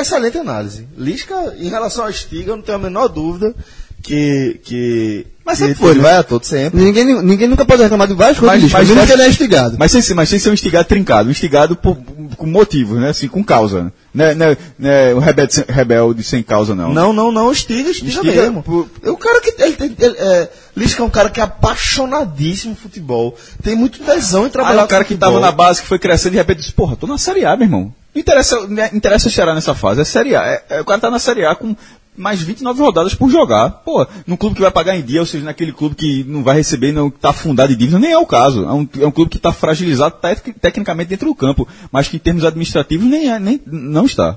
[0.00, 0.86] Excelente análise.
[0.96, 3.54] Lisca, em relação ao Estiga, eu não tenho a menor dúvida
[4.02, 4.60] que.
[4.64, 6.02] que mas sempre foi, ele né?
[6.04, 6.78] vai a todo sempre.
[6.78, 9.76] Ninguém, ninguém nunca pode reclamar de Vasco, Mas- mas, mas- mas, ele é instigado.
[9.78, 11.96] Mas sem, ser- mas sem ser um instigado trincado, um instigado por,
[12.36, 13.08] com motivos, né?
[13.08, 13.90] Assim, com causa.
[14.12, 16.92] Não é, não é, não é um rebelde, sem- rebelde sem causa, não.
[16.92, 18.62] Não, não, não, Estiga, Estiga, Estiga mesmo.
[18.62, 19.54] por- o cara que.
[19.62, 23.36] Ele, tem- ele, é, Lisca é um cara que é apaixonadíssimo por futebol.
[23.62, 25.34] Tem muito tesão em trabalhar o cara com que futebol.
[25.34, 27.66] tava na base, que foi crescendo, de repente disse, porra, tô na Série A, meu
[27.66, 27.92] irmão.
[28.14, 30.42] Não interessa, não interessa o Ceará nessa fase, é Série A.
[30.46, 31.76] É- é- o cara tá na Série A com
[32.16, 33.70] mais 29 rodadas por jogar.
[33.70, 36.56] Pô, num clube que vai pagar em dia, ou seja, naquele clube que não vai
[36.56, 38.64] receber, não tá afundado em dívida, nem é o caso.
[38.64, 42.16] É um, é um clube que está fragilizado tec- tecnicamente dentro do campo, mas que
[42.16, 44.36] em termos administrativos nem, é, nem não está.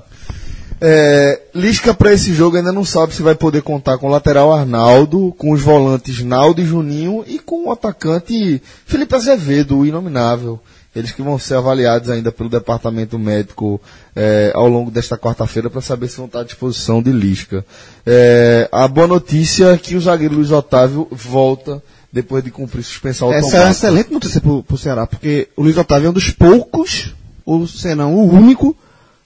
[0.84, 4.52] É, Lisca para esse jogo ainda não sabe se vai poder contar com o lateral
[4.52, 10.58] Arnaldo, com os volantes Naldo e Juninho e com o atacante Felipe Azevedo, o inominável.
[10.94, 13.80] Eles que vão ser avaliados ainda pelo departamento médico
[14.14, 17.64] é, ao longo desta quarta-feira para saber se vão estar à disposição de Lisca.
[18.04, 21.80] É, a boa notícia é que o zagueiro Luiz Otávio volta
[22.12, 23.70] depois de cumprir suspensão Essa é uma automática.
[23.70, 27.14] excelente notícia pro, pro Ceará, porque o Luiz Otávio é um dos poucos,
[27.46, 28.76] ou se não o único,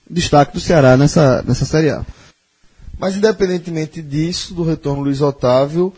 [0.08, 2.04] destaque do Ceará nessa, nessa Série A.
[2.98, 5.92] Mas independentemente disso, do retorno do Luiz Otávio,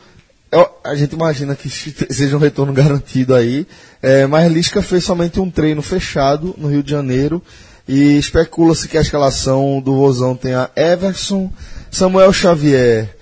[0.50, 1.68] eu- a gente imagina que
[2.12, 3.66] seja um retorno garantido aí.
[4.02, 7.42] É, mas Lisca fez somente um treino fechado no Rio de Janeiro
[7.86, 11.50] e especula-se que a escalação do Rosão tenha Everson,
[11.90, 13.14] Samuel Xavier.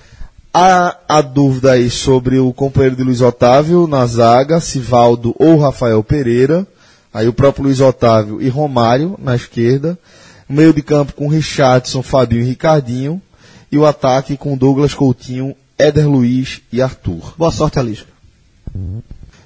[0.53, 6.03] Há a dúvida aí sobre o companheiro de Luiz Otávio na zaga, Sivaldo ou Rafael
[6.03, 6.67] Pereira.
[7.13, 9.99] Aí o próprio Luiz Otávio e Romário na esquerda.
[10.49, 13.21] O meio de campo com Richardson, Fabinho e Ricardinho.
[13.71, 17.35] E o ataque com Douglas Coutinho, Éder Luiz e Arthur.
[17.37, 18.07] Boa sorte, Alisca.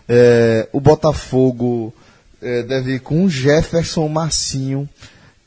[0.08, 1.94] É, o Botafogo
[2.42, 4.88] é, deve ir com Jefferson, Marcinho,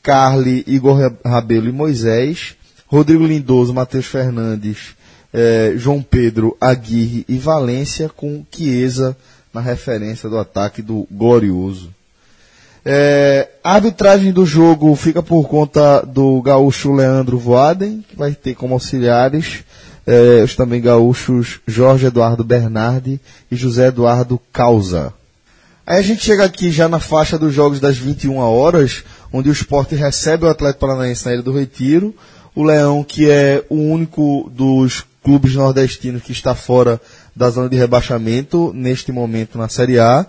[0.02, 4.94] Carly, Igor Ra- Rabelo e Moisés, Rodrigo Lindoso, Matheus Fernandes,
[5.32, 9.16] é, João Pedro, Aguirre e Valência, com Chiesa
[9.52, 11.90] na referência do ataque do Glorioso.
[12.86, 18.54] É, a arbitragem do jogo fica por conta do gaúcho Leandro Voaden, que vai ter
[18.54, 19.64] como auxiliares
[20.06, 23.20] é, os também gaúchos Jorge Eduardo Bernardi
[23.50, 25.12] e José Eduardo Causa.
[25.86, 29.52] Aí a gente chega aqui já na faixa dos jogos das 21 horas, onde o
[29.52, 32.14] esporte recebe o Atlético Paranaense na Ilha do Retiro,
[32.54, 37.00] o Leão, que é o único dos clubes nordestinos que está fora
[37.34, 40.24] da zona de rebaixamento neste momento na Série A,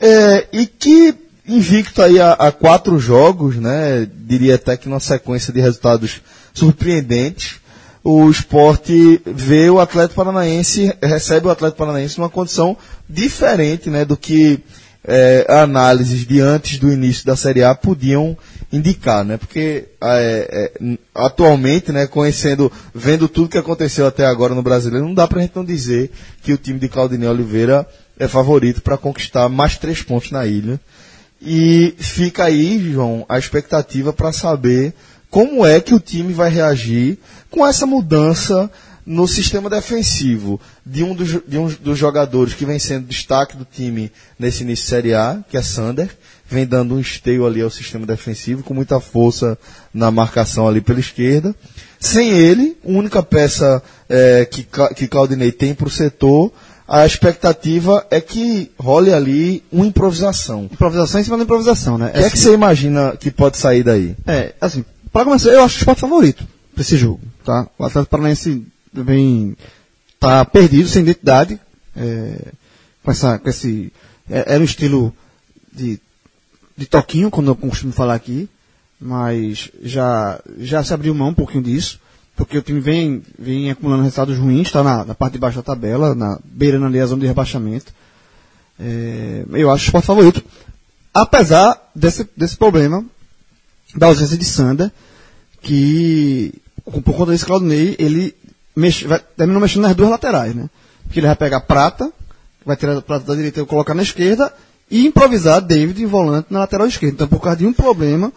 [0.00, 1.14] é, e que
[1.46, 7.56] invicto aí a, a quatro jogos, né, diria até que numa sequência de resultados surpreendentes,
[8.02, 12.76] o esporte vê o Atlético Paranaense, recebe o Atlético Paranaense numa condição
[13.08, 14.62] diferente né, do que
[15.06, 18.36] é, análises de antes do início da Série A podiam
[18.72, 19.36] indicar, né?
[19.36, 25.14] Porque é, é, atualmente, né, conhecendo, vendo tudo que aconteceu até agora no Brasileiro, não
[25.14, 26.10] dá pra gente não dizer
[26.42, 27.86] que o time de Claudinei Oliveira
[28.18, 30.80] é favorito para conquistar mais três pontos na ilha.
[31.44, 34.94] E fica aí, João, a expectativa para saber
[35.30, 37.18] como é que o time vai reagir
[37.50, 38.70] com essa mudança
[39.04, 43.64] no sistema defensivo de um dos, de um dos jogadores que vem sendo destaque do
[43.64, 46.08] time nesse início de Série A, que é Sander,
[46.48, 49.58] vem dando um esteio ali ao sistema defensivo, com muita força
[49.92, 51.54] na marcação ali pela esquerda.
[52.00, 56.52] Sem ele, a única peça eh, que, que Claudinei tem para o setor,
[56.86, 60.68] a expectativa é que role ali uma improvisação.
[60.70, 62.08] Improvisação em cima da improvisação, né?
[62.08, 64.14] O que é que você imagina que pode sair daí?
[64.26, 67.66] É, assim, para começar, eu acho o esporte favorito pra esse jogo, tá?
[67.78, 69.56] O Atlético Paranaense vem,
[70.20, 71.58] tá perdido, sem identidade,
[71.96, 72.52] é,
[73.02, 73.92] com essa, com esse,
[74.28, 75.14] é, era um estilo
[75.72, 75.98] de,
[76.76, 78.48] de toquinho, quando eu costumo falar aqui,
[79.00, 81.98] mas já, já se abriu mão um pouquinho disso,
[82.36, 85.62] porque o time vem, vem acumulando resultados ruins, está na, na parte de baixo da
[85.62, 87.92] tabela, na, beirando ali a zona de rebaixamento.
[88.78, 90.44] É, eu acho o esporte favorito.
[91.12, 93.04] Apesar desse, desse problema
[93.94, 94.90] da ausência de Sander,
[95.62, 96.52] que
[96.84, 98.34] por conta desse Claudinei, ele
[98.74, 100.68] mexe, vai, terminou mexendo nas duas laterais, né?
[101.04, 102.12] Porque ele vai pegar prata,
[102.66, 104.52] vai tirar a prata da direita e colocar na esquerda,
[104.90, 107.14] e improvisar David em volante na lateral esquerda.
[107.14, 108.32] Então, por causa de um problema.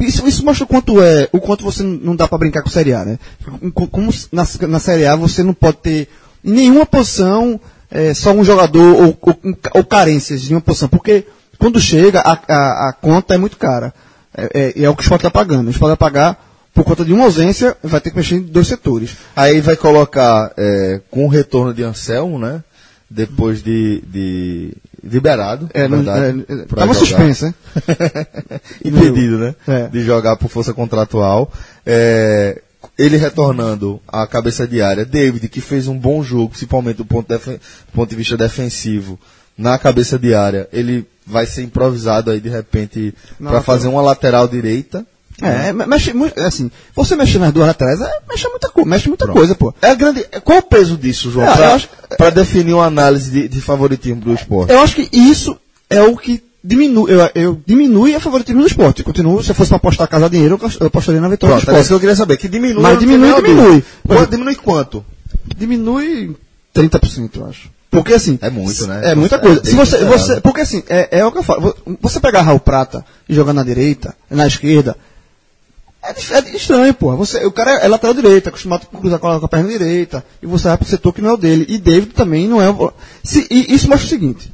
[0.00, 2.92] Isso, isso mostra o quanto é, o quanto você não dá para brincar com Série
[2.92, 3.18] A, né?
[3.74, 6.08] Co- Como na, na Série A você não pode ter
[6.44, 7.60] em nenhuma posição
[7.90, 9.38] é, só um jogador ou, ou,
[9.74, 11.26] ou carências em uma posição, porque
[11.58, 13.92] quando chega a, a, a conta é muito cara.
[14.36, 15.68] É, é, é o que o Sport está pagando.
[15.68, 18.66] O Sport vai pagar por conta de uma ausência, vai ter que mexer em dois
[18.66, 19.10] setores.
[19.34, 22.62] Aí vai colocar é, com o retorno de Anselmo, né?
[23.14, 24.72] Depois de, de
[25.04, 25.70] liberado.
[25.72, 27.54] É, não- verdade, é, é, tava suspenso, né?
[28.84, 29.54] Impedido, né?
[29.68, 29.86] É.
[29.86, 31.52] De jogar por força contratual.
[31.86, 32.60] É,
[32.98, 35.04] ele retornando à cabeça de área.
[35.04, 37.60] David, que fez um bom jogo, principalmente do ponto, do
[37.92, 39.18] ponto de vista defensivo,
[39.56, 40.68] na cabeça de área.
[40.72, 45.06] Ele vai ser improvisado aí de repente para fazer uma lateral direita.
[45.42, 49.26] É, me- mexe muito, assim, você mexer nas duas laterais, é, mexe muita, mexe muita
[49.26, 49.74] coisa, pô.
[49.82, 50.24] É grande.
[50.44, 51.46] Qual o peso disso, João?
[51.48, 54.72] É, Pra, acho- pra definir uma análise de, de favoritismo do esporte.
[54.72, 55.56] Eu acho que isso
[55.90, 59.02] é o que diminui, eu, eu diminui a favoritismo do esporte.
[59.02, 61.74] Continuo, se eu fosse para apostar casa dinheiro, eu, apostaria na vitória Pronto, do é
[61.74, 61.88] isso esporte.
[61.88, 62.36] que eu queria saber.
[62.36, 62.82] Que diminui.
[62.82, 63.84] Mas diminui, diminui.
[64.06, 65.04] Quanto- diminui quanto?
[65.58, 66.36] Diminui
[66.74, 67.70] 30%, eu acho.
[67.90, 68.38] Porque assim.
[68.42, 69.00] É muito, né?
[69.12, 69.60] É muita É coisa.
[69.60, 71.60] bem Se você, você, porque assim, é, é o que eu falo.
[71.60, 74.96] Vo- Você pegar Raul Prata e jogar na direita, na esquerda,
[76.04, 77.14] é, é estranho, pô.
[77.16, 80.46] Você, o cara é lateral direito, é acostumado a cruzar com a, perna direita, e
[80.46, 81.66] você vai pro setor que não é o dele.
[81.68, 82.92] E David também não é o.
[83.22, 84.52] Se, e isso mostra o seguinte: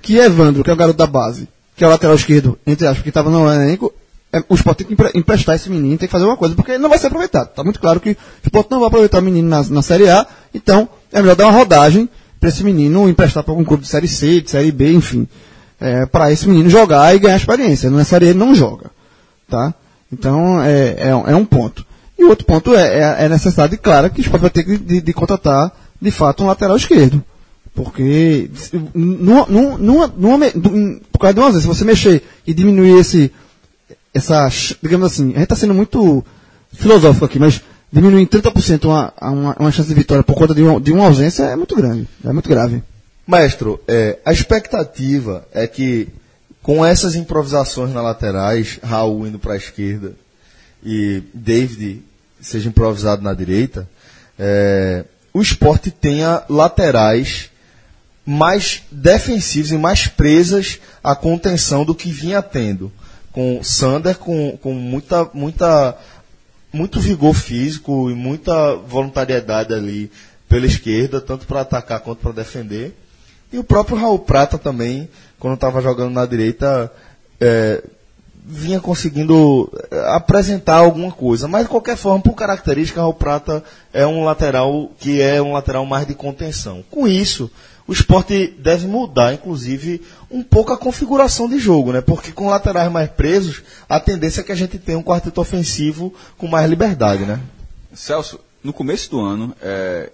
[0.00, 3.02] que Evandro, que é o garoto da base, que é o lateral esquerdo, entre aspas,
[3.02, 3.92] que estava no elenco,
[4.32, 6.72] é, o Sport tem que empre- emprestar esse menino, tem que fazer alguma coisa, porque
[6.72, 7.48] ele não vai ser aproveitado.
[7.50, 10.26] Está muito claro que o Sport não vai aproveitar o menino na, na Série A,
[10.54, 12.08] então é melhor dar uma rodagem
[12.40, 15.28] para esse menino emprestar para algum clube de Série C, de Série B, enfim.
[16.10, 17.90] para esse menino jogar e ganhar experiência.
[17.90, 18.90] Na Série A ele não joga.
[19.48, 19.74] Tá?
[20.12, 21.84] Então é, é, é um ponto.
[22.18, 24.76] E outro ponto é, é, é a necessidade clara que o Sport vai ter que
[24.76, 27.22] de, de contratar, de fato, um lateral esquerdo.
[27.74, 28.50] Porque
[28.94, 30.50] numa, numa, numa,
[31.10, 33.32] por causa de uma vez, se você mexer e diminuir esse,
[34.12, 34.46] essa,
[34.82, 36.22] digamos assim, a gente está sendo muito
[36.74, 40.62] filosófico aqui, mas diminuir em 30% uma, uma, uma chance de vitória por conta de
[40.62, 42.82] uma, de uma ausência é muito grande, é muito grave.
[43.26, 46.08] Maestro, é, a expectativa é que
[46.62, 50.14] com essas improvisações nas laterais, Raul indo para a esquerda
[50.84, 52.02] e David
[52.40, 53.88] seja improvisado na direita,
[54.38, 57.50] é, o esporte tenha laterais
[58.24, 62.92] mais defensivos e mais presas à contenção do que vinha tendo.
[63.32, 65.96] Com Sander com, com muita, muita,
[66.72, 70.10] muito vigor físico e muita voluntariedade ali
[70.48, 72.94] pela esquerda, tanto para atacar quanto para defender.
[73.52, 76.90] E o próprio Raul Prata também, quando estava jogando na direita,
[77.38, 77.82] é,
[78.44, 81.46] vinha conseguindo é, apresentar alguma coisa.
[81.46, 83.62] Mas de qualquer forma, por característica, Raul Prata
[83.92, 86.82] é um lateral que é um lateral mais de contenção.
[86.90, 87.50] Com isso,
[87.86, 92.00] o esporte deve mudar, inclusive, um pouco a configuração de jogo, né?
[92.00, 96.14] Porque com laterais mais presos, a tendência é que a gente tenha um quarteto ofensivo
[96.38, 97.40] com mais liberdade, né?
[97.94, 100.10] Celso, no começo do ano, é,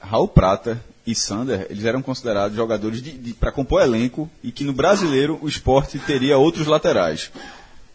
[0.00, 3.02] Raul Prata e Sander, eles eram considerados jogadores
[3.38, 7.30] para compor elenco e que no brasileiro o esporte teria outros laterais.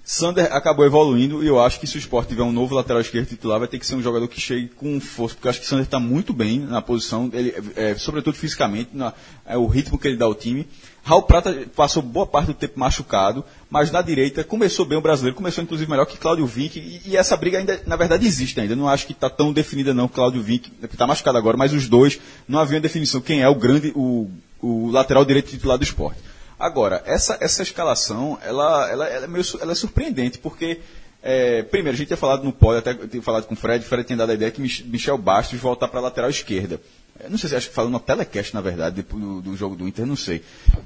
[0.08, 3.28] Sander acabou evoluindo e eu acho que se o esporte tiver um novo lateral esquerdo
[3.28, 5.65] titular, vai ter que ser um jogador que chegue com força, porque eu acho que
[5.65, 9.13] Sander está muito bem na posição, ele, é, sobretudo fisicamente, na,
[9.48, 10.68] é, o ritmo que ele dá ao time.
[11.04, 15.36] Raul Prata passou boa parte do tempo machucado, mas na direita começou bem o brasileiro,
[15.36, 18.76] começou inclusive melhor que Cláudio Vinck, e, e essa briga ainda, na verdade, existe ainda.
[18.76, 22.20] Não acho que está tão definida não, Cláudio Vinck, está machucado agora, mas os dois
[22.48, 24.30] não havia definição quem é o grande, o,
[24.62, 26.20] o lateral direito titular do esporte.
[26.60, 30.80] Agora, essa, essa escalação, ela, ela, ela, é meio, ela é surpreendente, porque,
[31.22, 33.88] é, primeiro, a gente tinha falado no pódio, até tinha falado com o Fred, o
[33.88, 36.80] Fred tinha dado a ideia que Mich- Michel Bastos voltar para a lateral esquerda.
[37.24, 39.88] Eu não sei se acho que falando no telecast, na verdade, do, do jogo do
[39.88, 40.41] Inter, não sei.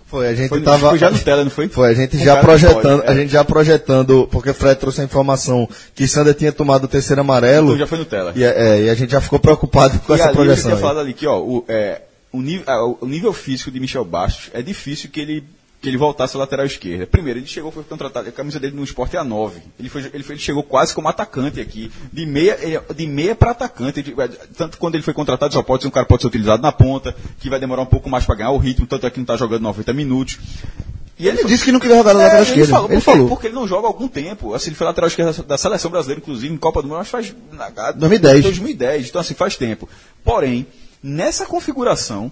[0.06, 0.90] Foi, a gente Foi, tava.
[0.90, 1.68] foi já no tela, não foi?
[1.70, 3.12] Foi, a gente já projetando, pódio, é.
[3.12, 6.88] a gente já projetando, porque o Fred trouxe a informação que Sander tinha tomado o
[6.88, 7.70] terceiro amarelo.
[7.70, 8.32] Então já foi no tela.
[8.36, 10.64] E, é, e a gente já ficou preocupado com E essa ali, eu projeção.
[10.66, 10.82] tinha aí.
[10.82, 14.62] falado ali que, ó, o, é, o, nível, o nível físico de Michel Bastos é
[14.62, 15.44] difícil que ele
[15.82, 17.08] que ele voltasse à lateral esquerda.
[17.08, 19.62] Primeiro, ele chegou, foi contratado, a camisa dele no esporte é a 9.
[19.80, 22.58] Ele, foi, ele, foi, ele chegou quase como atacante aqui, de meia,
[22.94, 24.04] de meia para atacante.
[24.58, 27.16] Tanto quando ele foi contratado, só pode ser um cara pode ser utilizado na ponta,
[27.40, 29.38] que vai demorar um pouco mais para ganhar o ritmo, tanto é que não está
[29.38, 30.38] jogando 90 minutos.
[31.18, 32.62] E ele, ele disse que não queria jogar na lateral é, esquerda.
[32.62, 33.30] Ele falou, ele porque, falou.
[33.30, 34.54] Porque ele não joga há algum tempo.
[34.54, 37.36] Assim, ele foi lateral esquerda da seleção brasileira, inclusive, em Copa do Mundo, mas faz.
[37.96, 38.44] 2010.
[38.44, 39.10] 2010.
[39.10, 39.88] Então, assim, faz tempo.
[40.24, 40.66] Porém,
[41.04, 42.32] nessa configuração,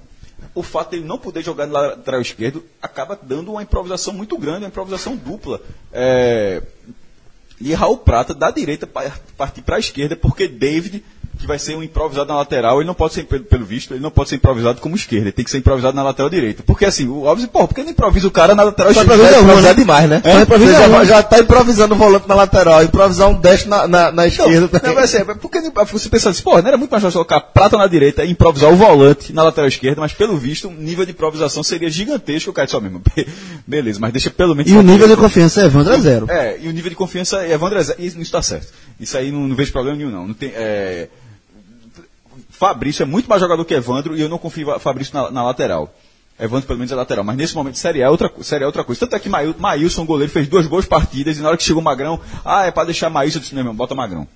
[0.54, 4.38] o fato de ele não poder jogar no lateral esquerdo acaba dando uma improvisação muito
[4.38, 5.62] grande, uma improvisação dupla.
[5.92, 6.62] É,
[7.60, 8.88] e Raul Prata da direita
[9.38, 11.04] partir para a esquerda, porque David
[11.38, 14.12] que vai ser um improvisado na lateral, ele não pode ser, pelo visto, ele não
[14.12, 16.64] pode ser improvisado como esquerda, ele tem que ser improvisado na lateral direita.
[16.66, 19.14] Porque assim, o Alves, porra, por que não improvisa o cara na lateral esquerda?
[19.14, 20.22] É improvisar demais, né?
[20.24, 24.12] É, Você já, já tá improvisando o volante na lateral, improvisar um dash na, na,
[24.12, 25.60] na esquerda não, não, vai ser, porque
[25.92, 28.72] você pensa assim, porra, não era muito mais fácil colocar prata na direita e improvisar
[28.72, 32.54] o volante na lateral esquerda, mas pelo visto, o nível de improvisação seria gigantesco, o
[32.54, 33.02] cara só mesmo.
[33.66, 34.72] Beleza, mas deixa pelo menos.
[34.72, 36.28] E o nível de confiança é Evandro é zero.
[36.30, 38.02] É, e o nível de confiança é Evandro é zero.
[38.02, 38.68] Isso, isso tá certo.
[39.00, 40.28] Isso aí não, não vejo problema nenhum, não.
[40.28, 41.08] não tem, é,
[42.58, 45.44] Fabrício é muito mais jogador que Evandro e eu não confio em Fabrício na, na
[45.44, 45.94] lateral.
[46.40, 49.02] Evandro pelo menos é lateral, mas nesse momento Série é outra, série é outra coisa.
[49.02, 51.86] Tanto é que Maílson, goleiro, fez duas boas partidas e na hora que chegou o
[51.86, 54.28] Magrão, ah, é para deixar Maílson, eu disse, irmão, bota Magrão.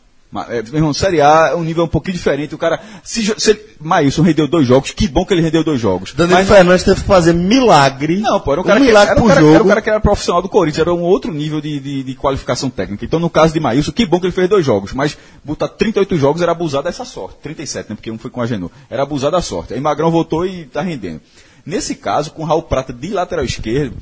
[0.48, 2.56] É, meu irmão, Série A é um nível um pouquinho diferente.
[2.56, 2.80] O cara.
[3.04, 6.13] Se, se Maílson rendeu dois jogos, que bom que ele rendeu dois jogos.
[6.13, 8.22] Danilo Mas, Fernandes teve que fazer milagre.
[8.22, 9.54] Não, pô, era um cara, um que, milagre era, um cara, jogo.
[9.56, 12.15] era um cara que era profissional do Corinthians, era um outro nível de, de, de,
[12.15, 13.04] qualificação técnica.
[13.04, 14.94] Então, no caso de Maílson, que bom que ele fez dois jogos.
[14.94, 17.36] Mas botar 38 jogos era abusar dessa sorte.
[17.44, 17.96] 37, né?
[17.96, 18.72] Porque um foi com a Genô.
[18.89, 19.74] Era abusar da sorte.
[19.74, 21.20] Aí Magrão voltou e tá rendendo.
[21.65, 23.98] Nesse caso, com o Raul Prata de lateral esquerdo,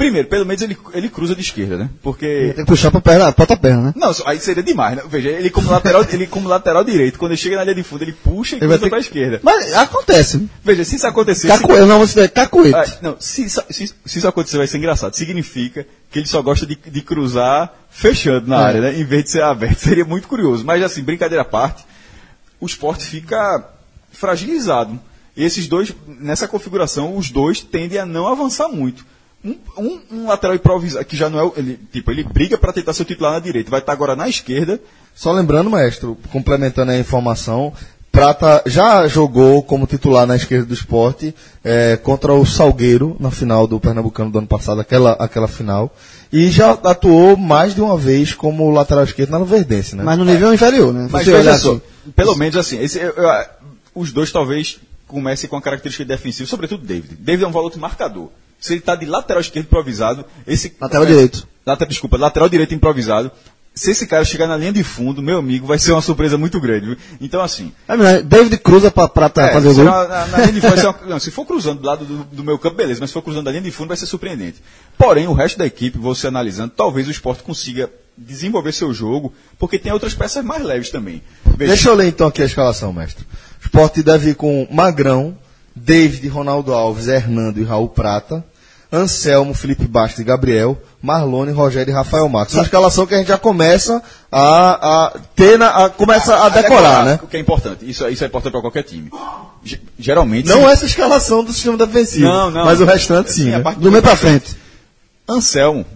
[0.00, 1.90] Primeiro, pelo menos ele, ele cruza de esquerda, né?
[2.02, 2.54] Porque.
[2.56, 3.92] Tem que puxar pra perna, pra perna, né?
[3.94, 5.02] Não, aí seria demais, né?
[5.06, 8.02] Veja, ele como lateral, ele como lateral direito, quando ele chega na linha de fundo,
[8.02, 8.88] ele puxa e ele cruza ter...
[8.88, 9.40] pra esquerda.
[9.42, 10.48] Mas acontece.
[10.64, 11.48] Veja, se isso acontecer.
[11.48, 11.74] Cacu...
[11.74, 11.80] Se...
[11.84, 12.74] Não, você cacuete.
[12.74, 15.14] Ah, não, se, se, se, isso acontecer, vai ser engraçado.
[15.14, 18.64] Significa que ele só gosta de, de cruzar fechando na é.
[18.64, 18.98] área, né?
[18.98, 19.80] Em vez de ser aberto.
[19.80, 20.64] Seria muito curioso.
[20.64, 21.84] Mas assim, brincadeira à parte,
[22.58, 23.68] o esporte fica
[24.10, 24.98] fragilizado.
[25.36, 29.04] E esses dois, nessa configuração, os dois tendem a não avançar muito.
[29.42, 31.52] Um, um, um, lateral improvisado, que já não é.
[31.56, 34.80] Ele, tipo, ele briga para tentar ser titular na direita, vai estar agora na esquerda.
[35.14, 37.72] Só lembrando, mestre, complementando a informação,
[38.12, 43.68] Prata já jogou como titular na esquerda do esporte é, contra o Salgueiro na final
[43.68, 45.94] do Pernambucano do ano passado, aquela, aquela final.
[46.32, 50.02] E já atuou mais de uma vez como lateral esquerdo na Luverdense, né?
[50.02, 50.54] Mas no nível é.
[50.54, 51.08] inferior, né?
[51.10, 51.80] Mas veja assim.
[52.16, 53.30] pelo menos assim, esse, eu, eu,
[53.94, 57.14] os dois talvez comecem com a característica defensiva, sobretudo David.
[57.14, 58.28] David é um volante marcador.
[58.60, 60.76] Se ele está de lateral esquerdo improvisado, esse.
[60.80, 61.48] Lateral é, direito.
[61.64, 63.30] Lateral, desculpa, lateral direito improvisado.
[63.72, 66.60] Se esse cara chegar na linha de fundo, meu amigo, vai ser uma surpresa muito
[66.60, 66.86] grande.
[66.86, 66.96] Viu?
[67.20, 67.72] Então, assim.
[67.88, 69.84] É, David cruza para é, fazer o gol.
[69.84, 72.58] Na, na, linha de fundo, uma, não, se for cruzando do lado do, do, meu
[72.58, 74.60] campo, beleza, mas se for cruzando da linha de fundo, vai ser surpreendente.
[74.98, 79.78] Porém, o resto da equipe, você analisando, talvez o esporte consiga desenvolver seu jogo, porque
[79.78, 81.22] tem outras peças mais leves também.
[81.56, 81.72] Veja.
[81.72, 83.24] Deixa eu ler então aqui a escalação, mestre.
[83.62, 85.38] O esporte deve ir com Magrão,
[85.74, 88.44] David, Ronaldo Alves, Hernando e Raul Prata.
[88.92, 92.54] Anselmo, Felipe Bastos e Gabriel, Marlone, Rogério e Rafael Marques.
[92.54, 96.48] Uma escalação que a gente já começa a, a ter, na, a, começa a, a,
[96.48, 97.20] decorar, decorar, né?
[97.22, 97.88] O que é importante.
[97.88, 99.10] Isso, isso é importante para qualquer time.
[99.62, 100.48] G geralmente.
[100.48, 100.66] Não sim.
[100.66, 102.26] essa escalação do sistema defensivo.
[102.26, 102.64] Não, não.
[102.64, 103.44] Mas o restante sim.
[103.44, 103.62] sim né?
[103.78, 104.56] Do meio para frente.
[105.28, 105.86] Anselmo,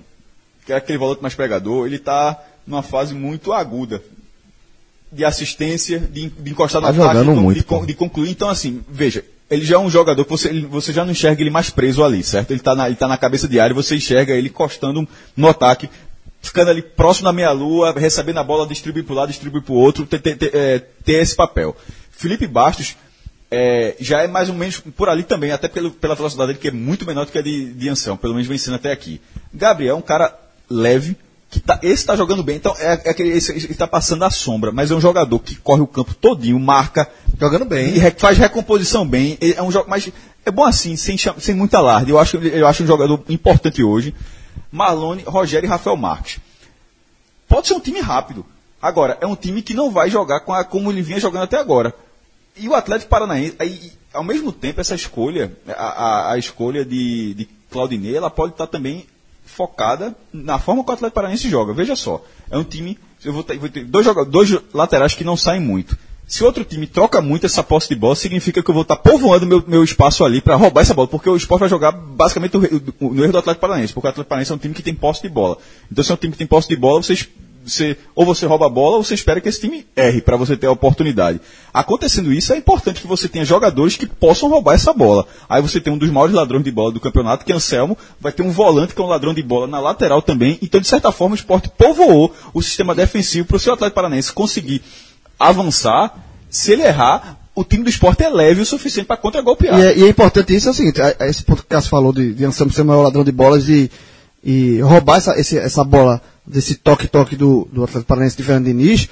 [0.64, 4.00] que é aquele volante mais pregador, ele está numa fase muito aguda
[5.10, 8.30] de assistência, de, de encostar tá na parte, muito, de, de, concluir.
[8.30, 11.50] Então, assim, veja, ele já é um jogador que você, você já não enxerga ele
[11.50, 12.50] mais preso ali, certo?
[12.50, 15.48] Ele está na, ele tá na cabeça de área e você enxerga ele encostando no
[15.48, 15.88] ataque,
[16.40, 19.76] ficando ali próximo da meia-lua, recebendo a bola, distribuir para um lado, distribuir para o
[19.76, 21.76] outro, ter, ter, ter, é, ter, esse papel.
[22.10, 22.96] Felipe Bastos
[23.50, 26.68] é, já é mais ou menos por ali também, até pelo, pela velocidade dele, que
[26.68, 29.20] é muito menor do que a de, de Anselmo, pelo menos vencendo até aqui.
[29.52, 30.36] Gabriel é um cara
[30.68, 31.16] leve,
[31.54, 34.72] que tá, esse está jogando bem, então é, é aquele, esse está passando a sombra,
[34.72, 37.08] mas é um jogador que corre o campo todinho, marca,
[37.40, 40.10] jogando bem, e faz recomposição bem, é um jogo, mas
[40.44, 42.10] é bom assim, sem, sem muita alarde.
[42.10, 44.12] Eu acho, eu acho um jogador importante hoje.
[44.70, 46.40] Marlone, Rogério e Rafael Marques.
[47.48, 48.44] Pode ser um time rápido.
[48.82, 51.56] Agora, é um time que não vai jogar com a, como ele vinha jogando até
[51.56, 51.94] agora.
[52.56, 57.34] E o Atlético Paranaense, aí, ao mesmo tempo, essa escolha, a, a, a escolha de,
[57.34, 59.06] de Claudinei, ela pode estar também
[59.44, 61.72] focada na forma que o Atlético Paranaense joga.
[61.72, 62.98] Veja só, é um time.
[63.24, 65.96] Eu vou ter, vou ter dois, dois laterais que não saem muito.
[66.26, 69.46] Se outro time troca muito essa posse de bola, significa que eu vou estar povoando
[69.46, 73.22] meu, meu espaço ali para roubar essa bola, porque o esporte vai jogar basicamente no
[73.22, 75.28] erro do Atlético Paranaense, porque o Atlético Paranaense é um time que tem posse de
[75.28, 75.58] bola.
[75.92, 77.28] Então, se é um time que tem posse de bola, vocês
[77.64, 80.56] você, ou você rouba a bola, ou você espera que esse time erre para você
[80.56, 81.40] ter a oportunidade.
[81.72, 85.26] Acontecendo isso, é importante que você tenha jogadores que possam roubar essa bola.
[85.48, 88.32] Aí você tem um dos maiores ladrões de bola do campeonato, que é Anselmo, vai
[88.32, 90.58] ter um volante que é um ladrão de bola na lateral também.
[90.62, 94.32] Então, de certa forma, o esporte povoou o sistema defensivo para o seu Atlético Paranaense
[94.32, 94.82] conseguir
[95.38, 96.14] avançar.
[96.50, 99.78] Se ele errar, o time do esporte é leve o suficiente para contra-golpear.
[99.78, 101.68] E é, e é importante isso, é o seguinte, é- é esse ponto que o
[101.68, 103.90] Cássio falou de, de Anselmo ser o maior ladrão de bolas e,
[104.42, 109.08] e roubar essa, esse- essa bola desse toque-toque do, do Atlético Paranaense de Fernando Diniz,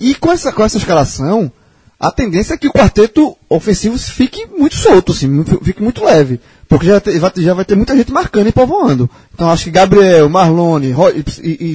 [0.00, 1.50] e com essa, com essa escalação,
[1.98, 6.40] a tendência é que o quarteto ofensivo fique muito solto, assim, fique muito leve.
[6.68, 9.08] Porque já, ter- já vai ter muita gente marcando e povoando.
[9.32, 10.94] Então acho que Gabriel, Marlone,
[11.42, 11.74] e, e-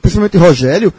[0.00, 0.92] principalmente Rogério,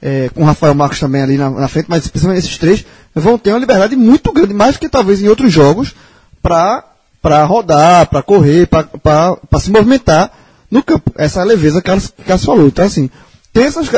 [0.00, 3.50] é, com Rafael Marcos também ali na, na frente, mas principalmente esses três, vão ter
[3.50, 5.94] uma liberdade muito grande, mais do que talvez em outros jogos,
[6.40, 10.30] para rodar, para correr, para se movimentar
[10.70, 11.12] no campo.
[11.16, 12.66] Essa leveza que Carlos, Carlos falou.
[12.66, 13.10] Então, assim,
[13.52, 13.88] tem essas.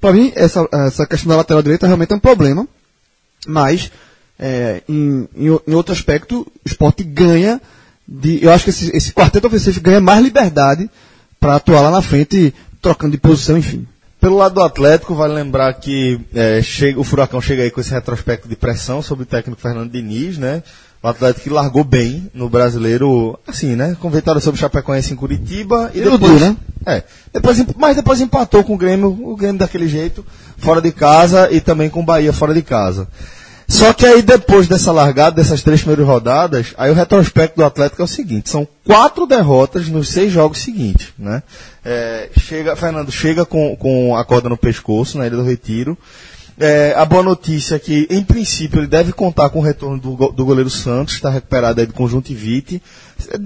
[0.00, 2.66] Para mim, essa, essa questão da lateral direita realmente é um problema,
[3.46, 3.90] mas
[4.38, 7.60] é, em, em, em outro aspecto, o esporte ganha.
[8.06, 10.90] De, eu acho que esse, esse quarteto ofensivo ganha mais liberdade
[11.38, 13.86] para atuar lá na frente, trocando de posição, enfim.
[14.20, 17.90] Pelo lado do Atlético, vale lembrar que é, chega- o Furacão chega aí com esse
[17.90, 20.62] retrospecto de pressão sobre o técnico Fernando Diniz, né?
[21.02, 23.96] O Atlético que largou bem no brasileiro, assim, né?
[24.00, 26.40] Com vitória sobre o Chapecoense em Curitiba e depois.
[26.40, 26.56] né?
[26.86, 27.02] É.
[27.32, 30.24] Depois, mas depois empatou com o Grêmio, o Grêmio daquele jeito,
[30.58, 33.08] fora de casa e também com o Bahia fora de casa.
[33.66, 38.02] Só que aí depois dessa largada, dessas três primeiras rodadas, aí o retrospecto do Atlético
[38.02, 41.42] é o seguinte, são quatro derrotas nos seis jogos seguintes, né?
[41.84, 45.96] É, chega, Fernando chega com, com a corda no pescoço na Ilha do Retiro.
[46.58, 50.32] É, a boa notícia é que, em princípio, ele deve contar com o retorno do,
[50.32, 52.82] do goleiro Santos, está recuperado aí de conjuntivite.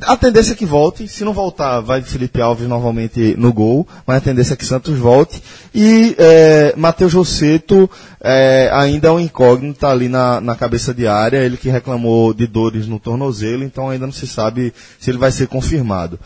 [0.03, 4.17] A tendência é que volte, se não voltar, vai Felipe Alves novamente no gol, mas
[4.17, 5.43] a tendência é que Santos volte.
[5.75, 7.89] E é, Matheus Rosseto
[8.21, 12.33] é, ainda é um incógnito tá ali na, na cabeça de área, ele que reclamou
[12.33, 16.19] de dores no tornozelo, então ainda não se sabe se ele vai ser confirmado.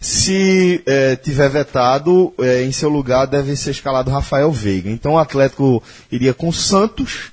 [0.00, 4.90] Se eh, tiver vetado, eh, em seu lugar deve ser escalado Rafael Veiga.
[4.90, 7.32] Então o Atlético iria com Santos,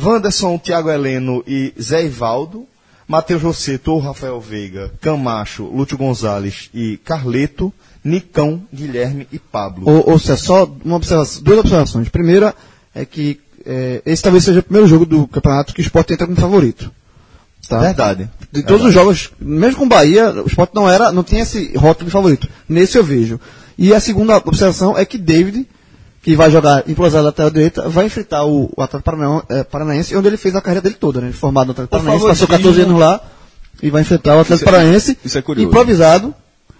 [0.00, 2.66] Wanderson, Thiago Heleno e Zé Ivaldo,
[3.08, 7.72] Matheus Rosseto ou Rafael Veiga, Camacho, Lúcio Gonzalez e Carleto,
[8.04, 9.88] Nicão, Guilherme e Pablo.
[9.88, 12.08] Ou, ou seja, só uma observação, duas observações.
[12.08, 12.54] Primeira
[12.94, 16.26] é que é, esse talvez seja o primeiro jogo do campeonato que o Sport entra
[16.26, 16.92] como favorito.
[17.68, 17.80] Tá?
[17.80, 18.30] Verdade.
[18.52, 21.76] De todos os jogos, mesmo com o Bahia, o Sport não era, não tinha esse
[21.76, 22.48] rótulo de favorito.
[22.68, 23.38] Nesse eu vejo.
[23.76, 25.66] E a segunda observação é que David,
[26.22, 30.28] que vai jogar improvisado lateral direita, vai enfrentar o, o Atlético Paranaense, eh, Paranaense, onde
[30.28, 31.26] ele fez a carreira dele toda, né?
[31.28, 33.20] Ele formado no Atlético Paranaense, passou favoritismo- 14 anos lá
[33.82, 35.68] e vai enfrentar o Atlético Isso é- Paranaense isso é curioso.
[35.68, 36.34] improvisado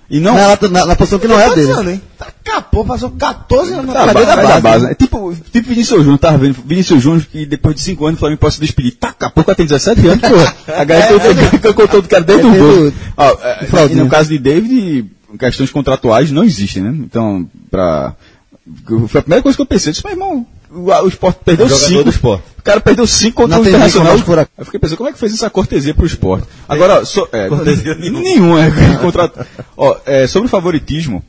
[0.09, 0.35] E não.
[0.35, 1.71] na, na- na posição que não é a dele.
[1.73, 2.03] anos, hein?
[2.17, 4.61] Tá, capô, passou 14 anos Tá, na ba- da da base.
[4.63, 4.95] base, né?
[4.95, 6.57] Tipo, tipo Vinícius Júnior, tava vendo?
[6.65, 8.93] Vinícius Júnior, que depois de 5 anos o Flamengo pode se despedir.
[8.93, 10.57] Tá, pouco ela tem 17 anos, porra.
[10.79, 11.19] A galera
[11.51, 12.93] que contou do cara desde É, o desde gol.
[13.17, 15.07] Ó, é, e no caso de David,
[15.39, 16.91] questões contratuais não existem, né?
[17.01, 18.15] Então, pra.
[19.09, 19.91] Foi a primeira coisa que eu pensei.
[19.91, 20.47] Eu disse, meu irmão,
[20.77, 22.05] o, Sport perdeu Jogador 5.
[22.05, 22.41] do Sport.
[22.59, 24.19] O cara perdeu 5 contra o Internacional.
[24.19, 24.49] furar.
[24.59, 26.47] Eu fiquei pensando, como é que fez essa cortesia pro esporte?
[26.69, 28.21] Agora, so, é, Cortesia nenhuma.
[28.23, 28.65] nenhuma.
[28.65, 28.71] é,
[29.01, 29.33] contra,
[29.77, 31.23] ó, é, sobre o favoritismo,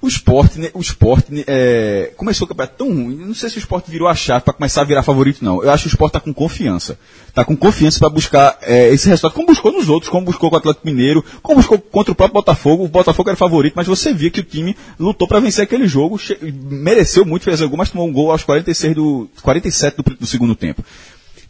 [0.00, 3.16] o esporte, né, o esporte né, é, começou o campeonato tão ruim.
[3.16, 5.60] Não sei se o esporte virou a chave para começar a virar favorito, não.
[5.60, 6.96] Eu acho que o esporte está com confiança.
[7.26, 10.56] Está com confiança para buscar é, esse resultado, como buscou nos outros, como buscou com
[10.56, 12.84] o Atlético Mineiro, como buscou contra o próprio Botafogo.
[12.84, 16.16] O Botafogo era favorito, mas você via que o time lutou para vencer aquele jogo,
[16.42, 20.54] mereceu muito, fez algumas, mas tomou um gol aos 46 do, 47 do, do segundo
[20.54, 20.84] tempo.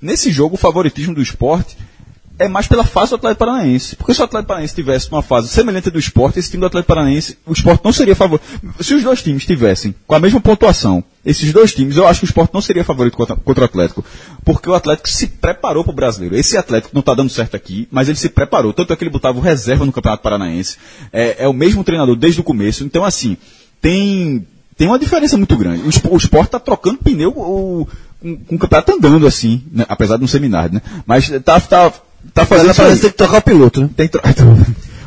[0.01, 1.77] Nesse jogo, o favoritismo do esporte
[2.39, 3.97] é mais pela fase do Atlético Paranaense.
[3.97, 6.89] Porque se o Atlético Paranaense tivesse uma fase semelhante do esporte, esse time do Atlético
[6.89, 8.47] Paranaense, o esporte não seria favorito.
[8.81, 12.27] Se os dois times tivessem com a mesma pontuação, esses dois times, eu acho que
[12.27, 14.05] o esporte não seria favorito contra, contra o Atlético.
[14.45, 16.37] Porque o Atlético se preparou para o brasileiro.
[16.37, 18.73] Esse Atlético não está dando certo aqui, mas ele se preparou.
[18.73, 20.77] Tanto é que ele botava o reserva no Campeonato Paranaense.
[21.13, 22.85] É, é o mesmo treinador desde o começo.
[22.85, 23.37] Então, assim,
[23.81, 25.83] tem, tem uma diferença muito grande.
[25.83, 27.89] O, o esporte está trocando pneu o,
[28.21, 29.85] com, com o campeonato andando, assim, né?
[29.89, 30.83] apesar de não ser minário, né?
[31.07, 31.93] Mas tá, tá,
[32.35, 32.95] tá fazendo isso aí.
[32.95, 33.91] Que tem que trocar o piloto, né?
[33.97, 34.21] Tem tro...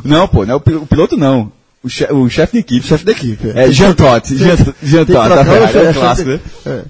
[0.03, 1.51] Não, pô, não é o pi- o piloto não.
[1.84, 2.05] O, che...
[2.12, 2.88] o chefe de equipe.
[2.88, 3.49] Chefe da equipe.
[3.55, 4.36] É Jean Todt.
[4.38, 6.39] Jean, Jean Tem que Todt, tá o ferrado, é um clássico, né?
[6.66, 6.82] É.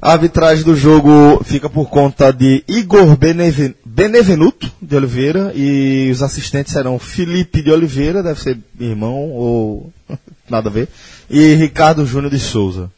[0.00, 6.22] A arbitragem do jogo fica por conta de Igor Beneven- Benevenuto de Oliveira e os
[6.22, 9.92] assistentes serão Felipe de Oliveira, deve ser irmão ou
[10.48, 10.88] nada a ver,
[11.28, 12.90] e Ricardo Júnior de Souza.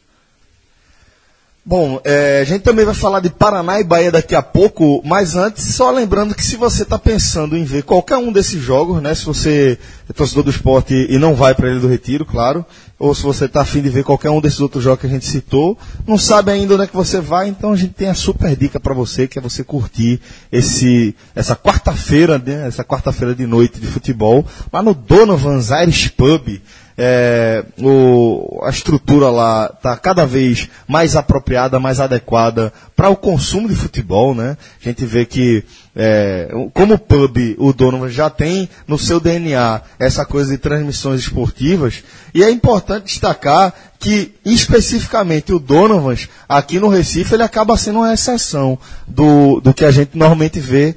[1.63, 5.35] Bom, é, a gente também vai falar de Paraná e Bahia daqui a pouco, mas
[5.35, 9.13] antes, só lembrando que se você está pensando em ver qualquer um desses jogos, né?
[9.13, 9.77] Se você
[10.09, 12.65] é torcedor do esporte e não vai para ele do Retiro, claro,
[12.97, 15.25] ou se você está afim de ver qualquer um desses outros jogos que a gente
[15.25, 18.55] citou, não sabe ainda onde é que você vai, então a gente tem a super
[18.55, 20.19] dica para você, que é você curtir
[20.51, 22.67] esse, essa quarta-feira, né?
[22.67, 24.43] Essa quarta-feira de noite de futebol,
[24.73, 26.59] lá no Donovan's Irish Pub
[26.97, 33.67] é, o, a estrutura lá está cada vez mais apropriada, mais adequada para o consumo
[33.67, 34.57] de futebol, né?
[34.81, 35.63] A gente vê que,
[35.95, 42.03] é, como pub, o Donovan já tem no seu DNA essa coisa de transmissões esportivas,
[42.33, 46.15] e é importante destacar que, especificamente, o Donovan,
[46.49, 48.77] aqui no Recife, ele acaba sendo uma exceção
[49.07, 50.95] do, do que a gente normalmente vê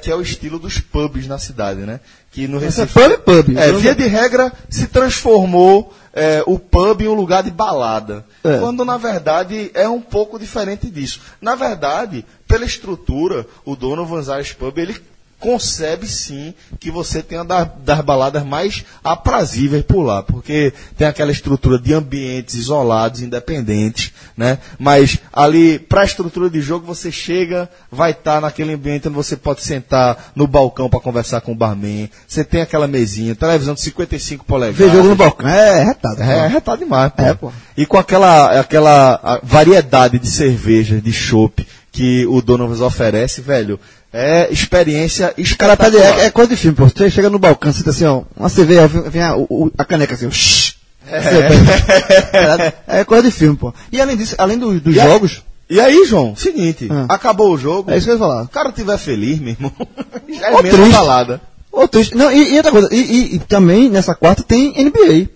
[0.00, 2.00] que é o estilo dos pubs na cidade, né?
[2.36, 3.56] Que no é Recife, pub e pub.
[3.56, 8.26] é, via de regra, se transformou é, o pub em um lugar de balada.
[8.44, 8.58] É.
[8.58, 11.22] Quando, na verdade, é um pouco diferente disso.
[11.40, 15.00] Na verdade, pela estrutura, o Donovan's Irish Pub, ele
[15.38, 21.30] concebe sim que você tenha da- das baladas mais aprazíveis por lá, porque tem aquela
[21.30, 24.58] estrutura de ambientes isolados, independentes, né?
[24.78, 29.36] Mas ali, para a estrutura de jogo, você chega, vai estar naquele ambiente onde você
[29.36, 33.80] pode sentar no balcão para conversar com o barman, você tem aquela mesinha, televisão de
[33.82, 34.78] 55 polegadas.
[34.78, 35.48] Ver jogo no balcão.
[35.48, 36.22] É, retado.
[36.22, 37.22] É, é retado demais, pô.
[37.22, 37.52] É, pô.
[37.76, 41.66] E com aquela, aquela variedade de cervejas, de chopp
[41.96, 43.80] que o Donovan oferece, velho,
[44.12, 46.20] é experiência Cara, tá de, espetacular.
[46.22, 46.84] é, é coisa de filme, pô.
[46.88, 49.84] Você chega no balcão, você tá assim, ó, uma cerveja, vem, vem a, o- a
[49.84, 50.74] caneca assim, ó, shhh.
[51.08, 53.00] É.
[53.00, 53.72] é coisa de filme, pô.
[53.90, 57.06] E além disso, além do- dos E jogos, E aí, João, seguinte, Ah.
[57.08, 57.90] acabou o jogo.
[57.90, 58.42] é isso que eu ia falar.
[58.44, 59.72] O cara estiver feliz, meu irmão,
[60.38, 60.92] já é Ou menos triste.
[60.96, 61.40] balada.
[61.72, 62.14] Ô, triste.
[62.14, 65.28] Não, e, e outra coisa, e, e- e também nessa quarta tem NBA.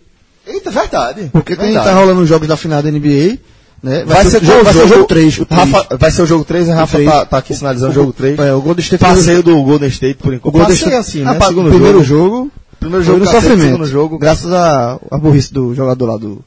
[0.46, 1.30] Eita, verdade.
[1.32, 1.86] Porque tem, verdade.
[1.86, 3.38] tá rolando os jogos da final da NBA,
[3.82, 4.04] né?
[4.04, 5.38] Vai, ser, jogo, vai ser o jogo 3.
[5.38, 5.70] O três.
[5.70, 7.10] Rafa, vai ser o jogo 3, a Rafa três.
[7.10, 8.38] tá, tá aqui sinalizando o jogo 3.
[8.38, 10.48] É, o Golden State Passeio do Golden State por enquanto.
[10.54, 11.30] O Golden Passeio State, assim, né?
[11.30, 12.36] Ah, pa- Segundo primeiro jogo.
[12.36, 12.50] jogo.
[12.78, 13.62] Primeiro jogo no sofrimento.
[13.62, 14.18] segundo jogo.
[14.18, 16.42] Graças à à burrice do jogador lá do,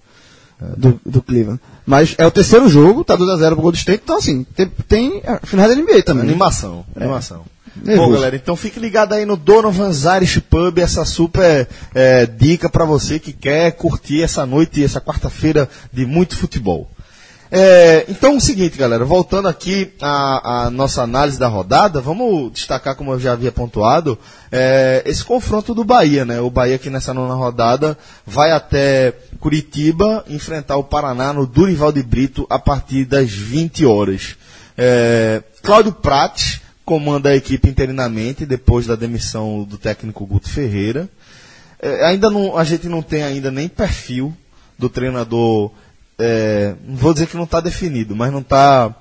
[0.78, 1.60] do, do Cleveland.
[1.86, 5.46] Mas é o terceiro jogo, tá 2x0 pro Golden State, então assim, tem, tem a
[5.46, 6.24] final da NBA também.
[6.24, 6.30] né?
[6.32, 7.42] Animação, animação.
[7.76, 8.12] Bom, Nervoso.
[8.14, 13.20] galera, então fique ligado aí no Donovan's Irish Pub, essa super é, dica para você
[13.20, 16.90] que quer curtir essa noite, essa quarta-feira de muito futebol.
[17.56, 22.52] É, então, é o seguinte, galera, voltando aqui à, à nossa análise da rodada, vamos
[22.52, 24.18] destacar, como eu já havia pontuado,
[24.52, 26.42] é, esse confronto do Bahia, né?
[26.42, 27.96] O Bahia que nessa nona rodada
[28.26, 34.36] vai até Curitiba enfrentar o Paraná no Durival de Brito a partir das 20 horas.
[34.76, 41.08] É, Cláudio Prates comanda a equipe interinamente depois da demissão do técnico Guto Ferreira.
[41.80, 44.36] É, ainda não, a gente não tem ainda nem perfil
[44.80, 45.72] do treinador.
[46.26, 48.94] É, vou dizer que não está definido, mas não está.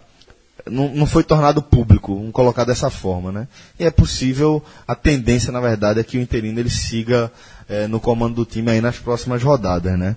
[0.68, 3.48] Não, não foi tornado público, vamos colocar dessa forma, né?
[3.80, 7.32] E é possível, a tendência, na verdade, é que o interino ele siga
[7.68, 10.14] é, no comando do time aí nas próximas rodadas, né?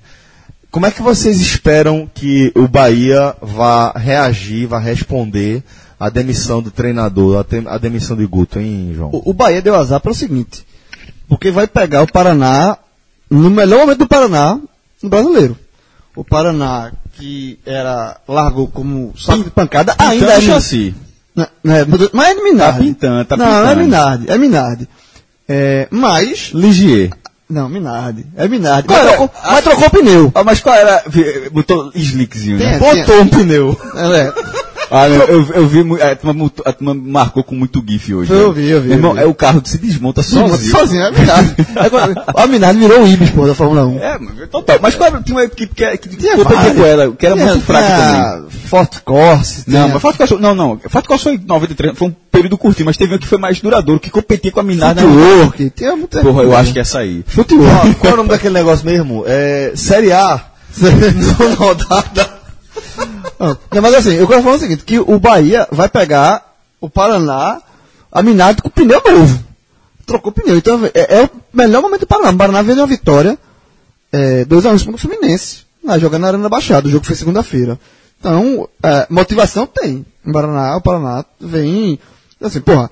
[0.70, 5.64] Como é que vocês esperam que o Bahia vá reagir, vá responder
[6.00, 9.10] à demissão do treinador, à, tem- à demissão de Guto, hein, João?
[9.14, 10.64] O, o Bahia deu azar para o seguinte,
[11.28, 12.78] porque vai pegar o Paraná
[13.30, 14.60] no melhor momento do Paraná
[15.02, 15.58] no brasileiro.
[16.16, 20.96] O Paraná que era largou como saco de pancada ainda é Chassi.
[21.36, 22.78] Não, não é, mas é Minardi.
[22.78, 23.80] Tá pintando, tá Não, é pintando.
[23.82, 24.90] Minardi, é Minardi.
[25.48, 27.12] É, mas Ligier.
[27.50, 28.88] não, Minardi, é Minardi.
[28.90, 30.32] Mas, trocou, mas trocou o pneu.
[30.34, 31.04] Ah, mas qual era?
[31.52, 32.80] Botou slickzinho, né?
[32.80, 33.80] Botou um pneu.
[33.96, 34.34] É,
[34.98, 38.32] Ah, não, eu, eu vi, a turma, muito- a turma marcou com muito gif hoje.
[38.32, 38.54] Eu né?
[38.62, 39.24] vi, eu vi, Meu irmão, eu vi.
[39.24, 40.72] é o carro que se desmonta sozinho.
[40.72, 41.56] sozinho, é Minardi.
[41.76, 44.00] Agora, a Minardi virou o Ibis, pô, da Fórmula 1.
[44.00, 44.80] É, mas total.
[44.82, 44.96] Mas?
[44.96, 47.86] Tinha uma equipe que, que, que Tinha competia com ela, que era Tinha- muito fraca
[47.88, 48.50] tinha também.
[48.68, 49.64] Forte Corse.
[49.68, 50.80] Não, mas Forte Costa, não, não.
[50.90, 53.60] Forte Costa foi em 93, foi um período curtinho, mas teve um que foi mais
[53.60, 55.02] duradouro, que competia com a Minardi.
[55.02, 57.24] Footwork, tinha muita Porra, eu acho que é essa aí.
[57.28, 57.96] Footwork.
[57.96, 59.24] Qual é o nome daquele negócio mesmo?
[59.28, 60.42] É, série A.
[61.40, 62.35] Nona rodada.
[63.72, 67.62] Não, mas assim, eu quero falar o seguinte, que o Bahia vai pegar o Paraná,
[68.12, 69.44] a Minardi com pneu novo.
[70.06, 70.58] Trocou pneu.
[70.58, 72.32] Então é, é o melhor momento do Paraná.
[72.32, 73.38] O Paraná de uma vitória,
[74.12, 76.88] é, 2x1 em cima do Fluminense, lá, jogando na Arena Baixada.
[76.88, 77.80] O jogo foi segunda-feira.
[78.20, 80.06] Então, é, motivação tem.
[80.26, 82.00] O Paraná, o Paraná vem,
[82.42, 82.90] assim, porra,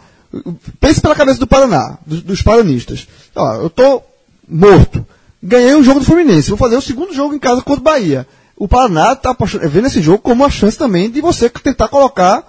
[0.80, 3.08] pense pela cabeça do Paraná, dos, dos paranistas.
[3.36, 4.02] Ó, eu tô
[4.48, 5.06] morto.
[5.42, 6.50] Ganhei o jogo do Fluminense.
[6.50, 8.28] Vou fazer o segundo jogo em casa contra o Bahia.
[8.56, 9.36] O Paraná está
[9.68, 12.44] vendo esse jogo como uma chance também de você tentar colocar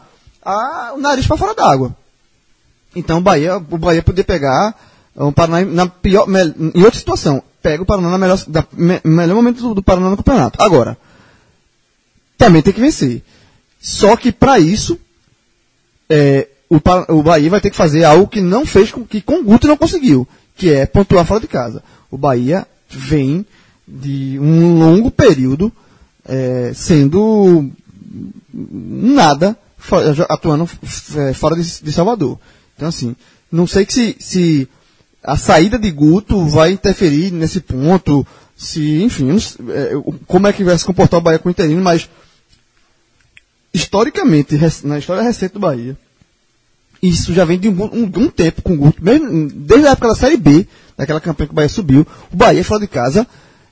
[0.45, 1.97] a- o nariz para fora d'água.
[2.95, 4.75] Então o Bahia, o Bahia poder pegar
[5.17, 6.27] o Paraná na pior,
[6.75, 7.43] em outra situação.
[7.63, 8.39] Pega o Paraná na melhor,
[8.73, 10.63] me- melhor momento do, do Paraná no campeonato.
[10.63, 10.97] Agora,
[12.37, 13.23] também tem que vencer.
[13.81, 14.99] Só que para isso,
[16.09, 16.77] é, o,
[17.19, 19.77] o Bahia vai ter que fazer algo que não fez que com o Guto não
[19.77, 21.83] conseguiu, que é pontuar fora de casa.
[22.11, 23.47] O Bahia vem
[23.89, 25.73] de um longo período
[26.27, 27.71] é, sendo
[28.53, 29.57] nada
[30.29, 30.69] atuando
[31.17, 32.39] é, fora de, Salvador.
[32.77, 33.15] Então, assim,
[33.51, 34.69] não sei que se, se
[35.23, 39.37] a saída de Guto vai interferir nesse ponto, se, enfim,
[39.71, 39.91] é,
[40.27, 42.09] como é que vai se comportar o Bahia com o interino, mas
[43.73, 45.97] historicamente, na história recente do Bahia,
[47.03, 50.09] isso já vem de um, um- um tempo com o Guto, mesmo desde a época
[50.09, 50.67] da Série B,
[50.97, 53.27] daquela campanha que o Bahia subiu, o Bahia fora de casa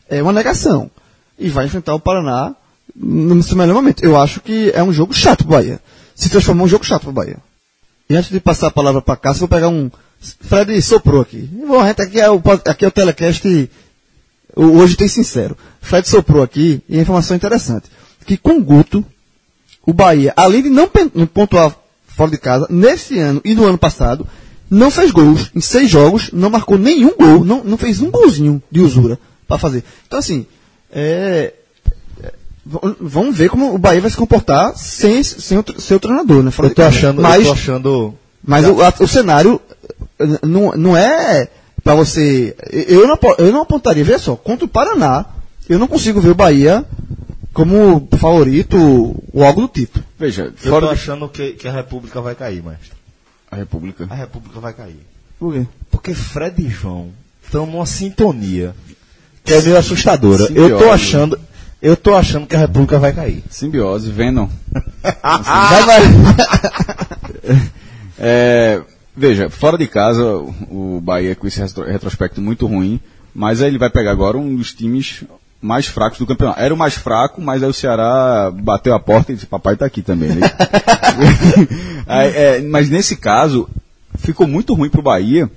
[0.08, 0.90] é uma negação.
[1.38, 2.54] E vai enfrentar o Paraná
[2.94, 4.04] no seu melhor momento.
[4.04, 5.80] Eu acho que é um jogo chato pro Bahia.
[6.14, 7.38] Se transformou um jogo chato pro Bahia.
[8.08, 9.90] E antes de passar a palavra para Cássio, vou pegar um.
[10.40, 11.48] Fred soprou aqui.
[11.66, 13.70] Bom, aqui é o, aqui é o telecast.
[14.54, 15.56] o- Hoje tem sincero.
[15.80, 17.86] Fred soprou aqui e a informação interessante.
[18.26, 19.04] Que com o Guto,
[19.84, 20.88] o Bahia, além de não
[21.26, 21.74] pontuar
[22.06, 24.26] fora de casa, nesse ano e no ano passado,
[24.70, 25.50] não fez gols.
[25.56, 29.18] Em seis jogos, não marcou nenhum gol, não, não fez um golzinho de usura
[29.48, 29.82] para fazer.
[30.06, 30.46] Então, assim,
[30.92, 31.54] é,
[32.22, 32.32] é,
[33.00, 36.50] vamos ver como o Bahia vai se comportar sem, sem o, seu treinador, né?
[36.50, 38.14] Fora Eu tô achando, Mas, eu tô achando.
[38.44, 39.60] mas o, a- o cenário
[40.18, 41.48] eh, não, não é
[41.82, 42.54] para você.
[42.70, 45.26] Eu não, eu não apontaria, veja só, contra o Paraná,
[45.68, 46.84] eu não consigo ver o Bahia
[47.52, 48.76] como favorito
[49.32, 49.98] ou algo do tipo.
[50.18, 51.00] Veja, Eu fora tô de...
[51.00, 52.92] achando que, que a República vai cair, mestre.
[53.50, 54.06] a República.
[54.08, 55.00] A República vai cair.
[55.38, 55.66] Por quê?
[55.90, 57.10] Porque Fred e João
[57.44, 58.74] estão numa sintonia
[59.44, 60.46] que é meio assustadora.
[60.46, 60.70] Simbiose.
[60.72, 61.40] Eu tô achando,
[61.80, 63.42] eu tô achando que a República vai cair.
[63.50, 64.48] Simbiose, Venom.
[65.02, 66.02] Vai, vai.
[68.24, 68.80] É,
[69.16, 70.24] veja, fora de casa,
[70.70, 73.00] o Bahia com esse retro- retrospecto muito ruim,
[73.34, 75.24] mas aí ele vai pegar agora um dos times
[75.60, 76.60] mais fracos do campeonato.
[76.60, 79.86] Era o mais fraco, mas aí o Ceará bateu a porta e disse, papai tá
[79.86, 80.48] aqui também, né?
[82.06, 83.68] Aí, é, mas nesse caso,
[84.18, 85.50] ficou muito ruim pro Bahia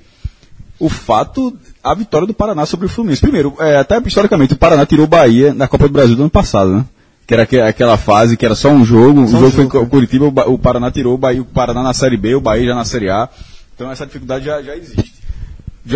[0.80, 1.56] o fato,
[1.86, 3.22] a vitória do Paraná sobre o Fluminense.
[3.22, 6.30] Primeiro, é, até historicamente, o Paraná tirou o Bahia da Copa do Brasil do ano
[6.30, 6.86] passado, né?
[7.28, 9.66] Que era aque- aquela fase que era só um jogo, o Só um jogo foi
[9.66, 12.42] em jogo, Curitiba, o, o Paraná tirou o Bahia, o Paraná na Série B, o
[12.42, 13.30] Bahia já na Série A.
[13.76, 15.14] Então essa dificuldade já, já existe.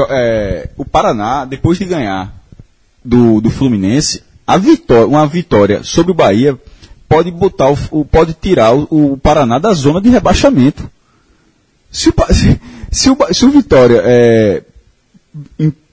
[0.09, 2.33] É, o Paraná, depois de ganhar
[3.03, 6.57] do, do Fluminense, a vitória, uma vitória sobre o Bahia
[7.07, 10.89] pode botar o, o- pode tirar o, o Paraná da zona de rebaixamento.
[11.91, 12.59] Se o, se,
[12.91, 14.63] se o, se o Vitória é,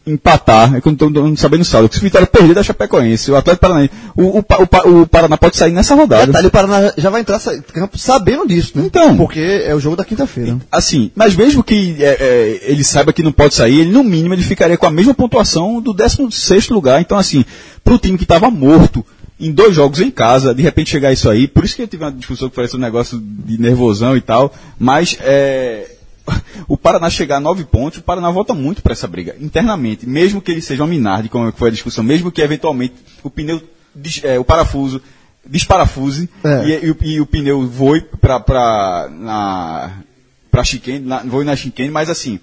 [0.06, 3.30] empatar, é que eu não estou sabendo o saldo, se o Vitória perder da Chapecoense,
[3.30, 6.26] o Atlético Paranaense, o, o, o, o Paraná pode sair nessa rodada.
[6.26, 7.40] Detalhe, o Paraná já vai entrar
[7.72, 8.84] campo sabendo disso, né?
[8.86, 9.16] Então.
[9.16, 10.58] Porque é o jogo da quinta-feira.
[10.70, 14.34] Assim, mas mesmo que é, é, ele saiba que não pode sair, ele no mínimo
[14.34, 17.00] ele ficaria com a mesma pontuação do 16 lugar.
[17.00, 17.44] Então, assim,
[17.82, 19.04] para o time que estava morto
[19.40, 22.04] em dois jogos em casa, de repente chegar isso aí, por isso que eu tive
[22.04, 25.95] uma discussão que parece um negócio de nervosão e tal, mas é,
[26.68, 30.40] o Paraná chegar a nove pontos, o Paraná volta muito para essa briga, internamente, mesmo
[30.40, 33.62] que ele seja uma Minardi, como foi a discussão, mesmo que eventualmente o pneu,
[34.22, 35.00] é, o parafuso
[35.44, 36.64] desparafuse É.
[36.68, 39.92] e, e o- e o pneu voe para na,
[40.64, 42.40] chicane, na, voe na chicane, mas assim,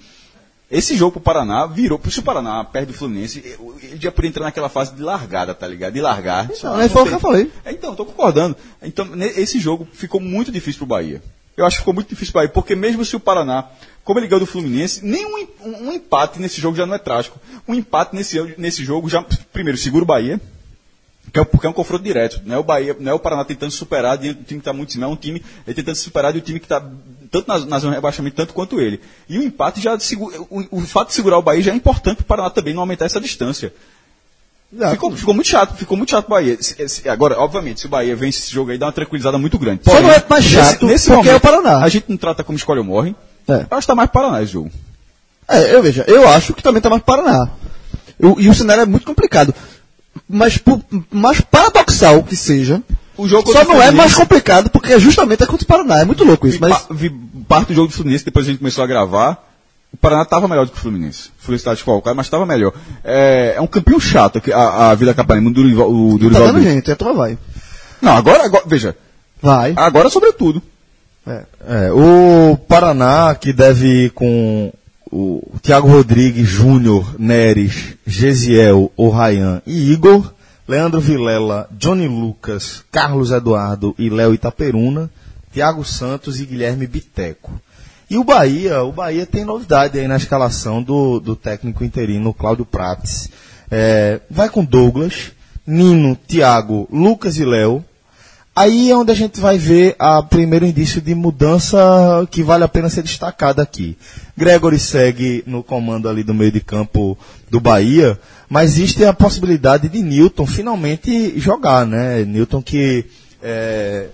[0.71, 3.43] esse jogo pro Paraná virou, se o Paraná perde o Fluminense,
[3.83, 5.93] ele já podia entrar naquela fase de largada, tá ligado?
[5.93, 6.49] De largar.
[6.51, 7.51] Então, aí foi o que eu falei.
[7.65, 8.55] É, Então, tô concordando.
[8.81, 11.21] Então, esse jogo ficou muito difícil pro Bahia.
[11.55, 13.69] Eu acho que ficou muito difícil pro Bahia, porque mesmo se o Paraná,
[14.03, 17.39] como ele ganhou do Fluminense, nenhum um, um empate nesse jogo já não é trágico.
[17.67, 20.41] Um empate nesse, nesse jogo já, primeiro, segura o Bahia,
[21.31, 22.41] que é, porque é um confronto direto.
[22.43, 24.89] Não é o Bahia, não é o Paraná tentando superar, o time que está muito
[24.89, 26.79] em cima, é um time ele tentando superar de um time que está
[27.31, 28.99] tanto na, na zona de rebaixamento, tanto quanto ele.
[29.29, 29.95] E o empate já,
[30.49, 32.81] o, o fato de segurar o Bahia já é importante para o Paraná também não
[32.81, 33.73] aumentar essa distância.
[34.91, 36.57] Ficou, ficou muito chato, ficou muito chato o Bahia.
[36.61, 39.57] Se- se- agora, obviamente, se o Bahia vence esse jogo aí, dá uma tranquilizada muito
[39.59, 39.81] grande.
[39.83, 41.77] Só não é mais chato porque é o Paraná.
[41.83, 43.15] A gente não trata como escolhe ou morre.
[43.47, 43.53] É.
[43.53, 44.71] Eu acho que tá mais Paraná esse jogo.
[45.47, 47.49] É, eu veja, eu acho que também tá mais Paraná.
[48.19, 49.53] Eu- e o cenário é muito complicado.
[50.29, 52.81] Mas por mais paradoxal que seja,
[53.17, 55.99] O jogo só não é mais complicado porque é justamente é contra o Paraná.
[55.99, 56.57] É muito louco isso.
[56.57, 57.09] Vi, Mas pa- vi
[57.47, 59.52] parte do jogo do Fluminense, depois a gente começou a gravar.
[59.93, 61.29] O Paraná estava melhor do que o Fluminense.
[61.39, 62.73] O Fluminense estava desfalcado, mas estava melhor.
[63.03, 66.41] É, é um campinho chato que a, a Vila Capanema, o Durival, o tá Durival
[66.47, 66.69] dando Brito.
[66.69, 67.37] gente, a turma vai.
[68.01, 68.95] Não, agora, agora, veja,
[69.41, 69.73] Vai.
[69.77, 70.61] agora sobretudo.
[71.25, 74.73] É, o Paraná, que deve ir com
[75.09, 80.33] o Thiago Rodrigues, Júnior, Neres, Gesiel, Orrayan e Igor,
[80.67, 85.09] Leandro Vilela, Johnny Lucas, Carlos Eduardo e Léo Itaperuna,
[85.53, 87.51] Thiago Santos e Guilherme Biteco.
[88.13, 92.63] E o Bahia, o Bahia tem novidade aí na escalação do, do técnico interino Cláudio
[92.63, 93.27] Prates.
[93.71, 95.31] É, vai com Douglas,
[95.65, 97.83] Nino, Thiago, Lucas e Léo,
[98.55, 101.75] Aí é onde a gente vai ver a primeiro indício de mudança
[102.29, 103.97] que vale a pena ser destacado aqui.
[104.37, 107.17] Gregory segue no comando ali do meio de campo
[107.49, 112.23] do Bahia, mas existe a possibilidade de Newton finalmente jogar, né?
[112.25, 113.05] Newton que
[113.41, 114.09] é,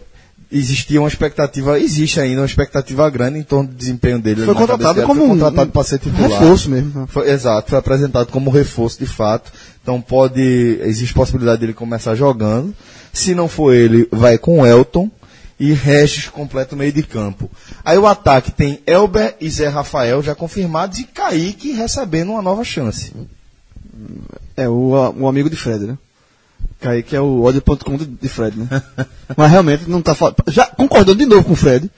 [0.51, 4.43] existia uma expectativa, existe ainda uma expectativa grande em torno do desempenho dele.
[4.45, 6.29] Foi contratado como foi um- contratado para ser titular.
[6.29, 7.07] Reforço mesmo.
[7.07, 9.51] Foi- exato, foi apresentado como reforço de fato.
[9.81, 10.41] Então pode.
[10.81, 12.73] Existe possibilidade dele começar jogando.
[13.13, 15.09] Se não for ele, vai com o Elton
[15.59, 17.49] e Regis completa o meio de campo.
[17.83, 22.63] Aí o ataque tem Elber e Zé Rafael já confirmados e Kaique recebendo uma nova
[22.63, 23.11] chance.
[24.55, 25.97] É o, o amigo de Fred, né?
[26.79, 28.81] Kaique é o ódio.com de, Fred, né?
[29.35, 30.37] Mas realmente não tá falando.
[30.47, 31.89] Já concordando de novo com o Fred.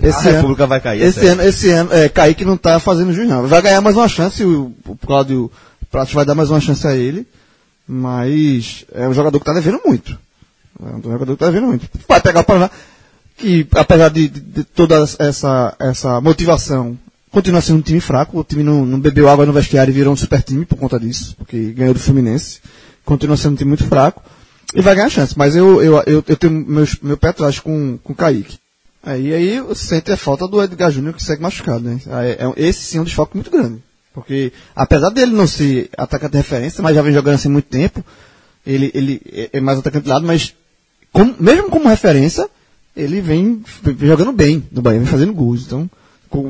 [0.00, 1.02] Esse a ano, República vai cair.
[1.02, 3.46] é esse ano, esse ano, é, Kaique não tá fazendo jus, não.
[3.46, 5.50] Vai ganhar mais uma chance, o, o Cláudio
[5.90, 7.26] Prato vai dar mais uma chance a ele,
[7.86, 10.18] mas é um jogador que tá devendo muito.
[10.82, 11.86] É um jogador que tá devendo muito.
[12.08, 12.70] Vai pegar o Paraná,
[13.36, 16.98] que apesar de, de- de toda essa, essa motivação,
[17.30, 20.12] continua sendo um time fraco, o time não, não bebeu água no vestiário e virou
[20.12, 22.60] um super time por conta disso, porque ganhou do Fluminense.
[23.04, 24.22] Continua sendo um time muito fraco
[24.74, 27.98] e vai ganhar chance, mas eu, eu, eu, eu tenho meus, meu pé atrás com,
[28.02, 28.58] com o Kaique.
[29.04, 31.98] Aí, aí você sente a falta do Edgar Júnior que segue machucado, né?
[32.06, 33.82] É esse sim é um desfoque muito grande.
[34.14, 38.04] Porque, apesar dele não ser atacante de referência, mas já vem jogando assim muito tempo,
[38.64, 40.54] ele, ele é- é mais atacante de lado, mas
[41.12, 42.48] como- mesmo como referência,
[42.96, 45.64] ele vem, vem jogando bem no Bahia, vem fazendo gols.
[45.66, 45.90] Então,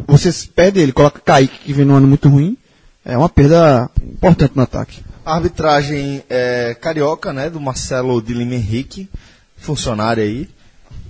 [0.06, 2.56] você perde ele, coloca Kaique, que vem num ano muito ruim,
[3.04, 5.00] é uma perda importante no ataque.
[5.24, 9.08] A arbitragem é, carioca, né, do Marcelo de Lima Henrique,
[9.56, 10.48] funcionário aí.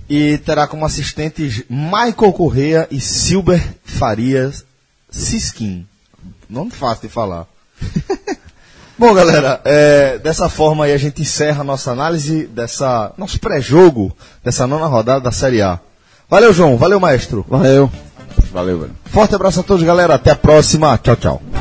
[0.09, 4.65] E terá como assistentes Michael Correa e Silber Farias
[5.09, 5.87] Siskin.
[6.49, 7.47] Nome fácil de falar.
[8.97, 14.15] Bom, galera, é, dessa forma aí a gente encerra a nossa análise dessa nosso pré-jogo
[14.43, 15.79] dessa nona rodada da Série A.
[16.29, 16.77] Valeu, João.
[16.77, 17.45] Valeu, maestro.
[17.49, 17.91] Valeu.
[18.51, 18.95] Valeu, velho.
[19.05, 20.15] Forte abraço a todos, galera.
[20.15, 20.97] Até a próxima.
[20.97, 21.52] Tchau, tchau.